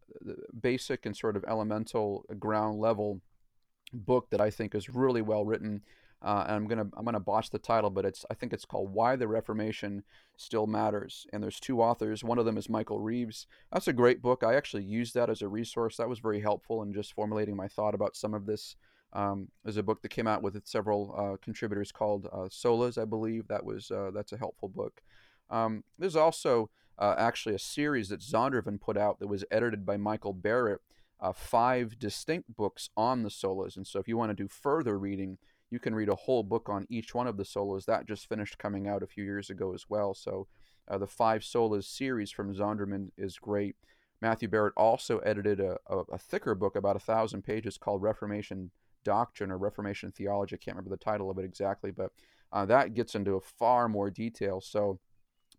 basic 0.60 1.06
and 1.06 1.16
sort 1.16 1.38
of 1.38 1.46
elemental 1.48 2.26
ground 2.38 2.80
level 2.80 3.22
book 3.96 4.30
that 4.32 4.42
I 4.42 4.50
think 4.50 4.76
is 4.76 4.90
really 4.90 5.22
well 5.22 5.46
written 5.46 5.82
Uh, 6.22 6.44
and 6.48 6.56
I'm 6.56 6.68
gonna 6.68 6.88
I'm 6.98 7.06
gonna 7.06 7.20
botch 7.20 7.52
the 7.52 7.60
title, 7.60 7.90
but 7.92 8.06
it's 8.06 8.26
I 8.32 8.34
think 8.34 8.52
it's 8.54 8.66
called 8.66 8.92
"Why 8.94 9.16
the 9.16 9.28
Reformation 9.28 10.04
Still 10.38 10.66
Matters." 10.66 11.28
And 11.32 11.44
there's 11.44 11.60
two 11.60 11.82
authors. 11.82 12.24
One 12.24 12.40
of 12.40 12.46
them 12.46 12.58
is 12.58 12.70
Michael 12.70 13.00
Reeves. 13.00 13.46
That's 13.72 13.88
a 13.88 13.94
great 13.94 14.22
book. 14.22 14.42
I 14.44 14.56
actually 14.56 14.84
used 14.86 15.14
that 15.14 15.30
as 15.30 15.42
a 15.44 15.48
resource. 15.48 15.98
That 15.98 16.10
was 16.10 16.20
very 16.20 16.40
helpful 16.42 16.82
in 16.82 16.94
just 16.94 17.14
formulating 17.14 17.56
my 17.56 17.68
thought 17.68 17.94
about 17.94 18.16
some 18.16 18.34
of 18.34 18.46
this. 18.48 18.76
Um, 19.14 19.50
there's 19.64 19.78
a 19.78 19.84
book 19.84 20.02
that 20.02 20.10
came 20.10 20.26
out 20.26 20.42
with 20.42 20.60
several 20.66 21.14
uh, 21.16 21.38
contributors 21.44 21.92
called 21.92 22.26
uh, 22.34 22.48
Solas, 22.50 22.98
I 23.00 23.06
believe. 23.06 23.48
That 23.48 23.66
was 23.66 23.92
uh, 23.92 24.10
that's 24.14 24.34
a 24.34 24.38
helpful 24.38 24.70
book. 24.70 25.02
Um, 25.52 25.84
there's 26.00 26.16
also 26.16 26.72
uh, 26.98 27.16
actually 27.18 27.54
a 27.56 27.60
series 27.60 28.10
that 28.10 28.22
Zondervan 28.22 28.82
put 28.82 28.98
out 28.98 29.20
that 29.20 29.28
was 29.28 29.46
edited 29.52 29.86
by 29.86 29.98
Michael 29.98 30.34
Barrett. 30.34 30.82
Uh, 31.20 31.32
five 31.32 31.98
distinct 31.98 32.56
books 32.56 32.90
on 32.98 33.24
the 33.24 33.30
solas, 33.30 33.78
and 33.78 33.88
so 33.88 34.00
if 34.00 34.08
you 34.08 34.18
want 34.18 34.30
to 34.30 34.44
do 34.44 34.50
further 34.50 35.00
reading, 35.00 35.38
you 35.72 35.80
can 35.80 35.96
read 35.96 36.10
a 36.10 36.16
whole 36.16 36.44
book 36.44 36.70
on 36.70 36.86
each 36.90 37.16
one 37.16 37.28
of 37.28 37.38
the 37.38 37.44
solas. 37.44 37.86
That 37.86 38.08
just 38.08 38.28
finished 38.28 38.58
coming 38.58 38.88
out 38.88 39.02
a 39.02 39.08
few 39.08 39.24
years 39.24 39.50
ago 39.50 39.74
as 39.74 39.86
well. 39.90 40.14
So 40.14 40.48
uh, 40.88 40.98
the 40.98 41.08
Five 41.08 41.42
Solas 41.42 41.86
series 41.86 42.32
from 42.32 42.54
Zondervan 42.54 43.10
is 43.18 43.38
great. 43.38 43.76
Matthew 44.22 44.48
Barrett 44.48 44.74
also 44.78 45.20
edited 45.20 45.60
a, 45.60 45.78
a, 45.88 45.98
a, 46.14 46.18
thicker 46.18 46.56
book, 46.56 46.76
about 46.76 46.96
a 46.96 47.00
thousand 47.00 47.44
pages, 47.44 47.78
called 47.78 48.02
Reformation 48.02 48.72
Doctrine 49.04 49.52
or 49.52 49.58
Reformation 49.58 50.12
Theology. 50.12 50.56
I 50.56 50.58
can't 50.58 50.78
remember 50.78 50.96
the 50.96 51.04
title 51.04 51.30
of 51.30 51.38
it 51.38 51.46
exactly, 51.46 51.92
but 51.92 52.12
uh, 52.52 52.66
that 52.66 52.94
gets 52.94 53.16
into 53.16 53.36
a 53.36 53.42
far 53.42 53.90
more 53.90 54.10
detail. 54.10 54.62
So 54.62 55.00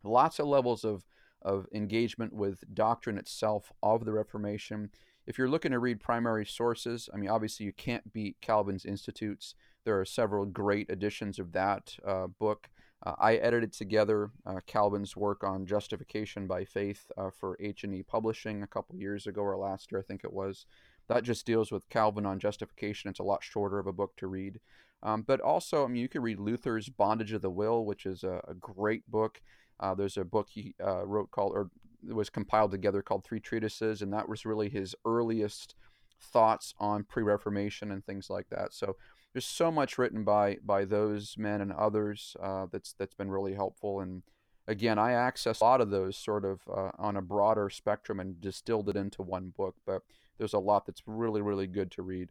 lots 0.03 0.39
of 0.39 0.47
levels 0.47 0.85
of, 0.85 1.05
of 1.43 1.67
engagement 1.75 2.33
with 2.33 2.65
doctrine 2.73 3.19
itself 3.19 3.73
of 3.83 4.05
the 4.05 4.13
Reformation. 4.13 4.91
If 5.27 5.39
you're 5.39 5.49
looking 5.49 5.73
to 5.73 5.81
read 5.81 6.01
primary 6.01 6.47
sources, 6.47 7.09
I 7.13 7.17
mean, 7.17 7.31
obviously 7.31 7.67
you 7.67 7.73
can't 7.73 8.13
beat 8.13 8.37
Calvin's 8.41 8.85
Institutes. 8.85 9.55
There 9.85 9.99
are 9.99 10.05
several 10.05 10.47
great 10.47 10.89
editions 10.89 11.39
of 11.39 11.53
that 11.53 11.97
uh, 12.07 12.29
book. 12.29 12.69
Uh, 13.05 13.15
I 13.19 13.35
edited 13.35 13.73
together 13.73 14.31
uh, 14.47 14.61
Calvin's 14.67 15.17
work 15.17 15.43
on 15.43 15.67
justification 15.67 16.47
by 16.47 16.65
faith 16.65 17.11
uh, 17.19 17.31
for 17.31 17.57
H&E 17.61 18.05
Publishing 18.05 18.63
a 18.63 18.69
couple 18.69 18.97
years 18.97 19.27
ago 19.27 19.43
or 19.43 19.57
last 19.57 19.91
year, 19.91 20.01
I 20.01 20.05
think 20.05 20.23
it 20.25 20.33
was. 20.33 20.65
That 21.09 21.25
just 21.25 21.45
deals 21.45 21.71
with 21.73 21.89
Calvin 21.89 22.25
on 22.25 22.39
justification. 22.39 23.11
It's 23.11 23.21
a 23.21 23.25
lot 23.25 23.43
shorter 23.43 23.79
of 23.79 23.87
a 23.87 23.93
book 23.93 24.17
to 24.19 24.29
read. 24.29 24.61
Um, 25.03 25.23
but 25.23 25.41
also, 25.41 25.85
I 25.85 25.89
mean, 25.89 26.03
you 26.03 26.09
can 26.09 26.23
read 26.23 26.41
Luther's 26.41 26.89
Bondage 26.89 27.33
of 27.33 27.43
the 27.43 27.51
Will, 27.51 27.85
which 27.85 28.07
is 28.07 28.25
a, 28.25 28.41
a 28.49 28.55
great 28.55 29.09
book. 29.11 29.41
Uh, 29.79 29.95
there's 29.95 30.17
a 30.17 30.25
book 30.25 30.49
he 30.51 30.75
uh, 30.83 31.05
wrote 31.05 31.31
called, 31.31 31.53
or 31.55 31.71
was 32.09 32.31
compiled 32.31 32.71
together 32.71 33.03
called 33.03 33.25
Three 33.25 33.41
Treatises, 33.41 34.03
and 34.03 34.13
that 34.13 34.29
was 34.29 34.45
really 34.45 34.69
his 34.69 34.95
earliest 35.05 35.75
thoughts 36.21 36.75
on 36.79 37.05
pre-Reformation 37.05 37.91
and 37.91 38.05
things 38.05 38.31
like 38.31 38.49
that. 38.51 38.73
So 38.73 38.97
there's 39.33 39.45
so 39.45 39.71
much 39.71 39.99
written 39.99 40.25
by 40.25 40.57
by 40.65 40.85
those 40.85 41.37
men 41.37 41.61
and 41.61 41.73
others 41.73 42.37
uh, 42.43 42.67
that's 42.73 42.95
that's 42.95 43.15
been 43.15 43.31
really 43.31 43.55
helpful. 43.55 44.01
And 44.01 44.23
again, 44.67 44.99
I 44.99 45.13
access 45.13 45.61
a 45.61 45.65
lot 45.65 45.81
of 45.81 45.91
those 45.91 46.17
sort 46.17 46.45
of 46.45 46.61
uh, 46.75 46.91
on 46.99 47.17
a 47.17 47.23
broader 47.23 47.69
spectrum 47.69 48.19
and 48.19 48.41
distilled 48.41 48.89
it 48.89 48.97
into 48.97 49.23
one 49.23 49.53
book. 49.57 49.77
But 49.85 50.03
there's 50.39 50.55
a 50.55 50.59
lot 50.59 50.87
that's 50.87 51.03
really 51.07 51.43
really 51.43 51.67
good 51.67 51.91
to 51.93 52.03
read. 52.03 52.31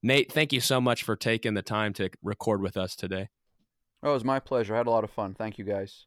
Nate, 0.00 0.32
thank 0.32 0.52
you 0.52 0.60
so 0.60 0.80
much 0.80 1.02
for 1.04 1.14
taking 1.14 1.54
the 1.54 1.62
time 1.62 1.92
to 1.94 2.10
record 2.22 2.60
with 2.60 2.76
us 2.76 2.96
today. 2.96 3.28
Oh, 4.02 4.10
it 4.10 4.14
was 4.14 4.24
my 4.24 4.40
pleasure. 4.40 4.74
I 4.74 4.78
had 4.78 4.88
a 4.88 4.90
lot 4.90 5.04
of 5.04 5.10
fun. 5.10 5.34
Thank 5.34 5.58
you 5.58 5.64
guys. 5.64 6.06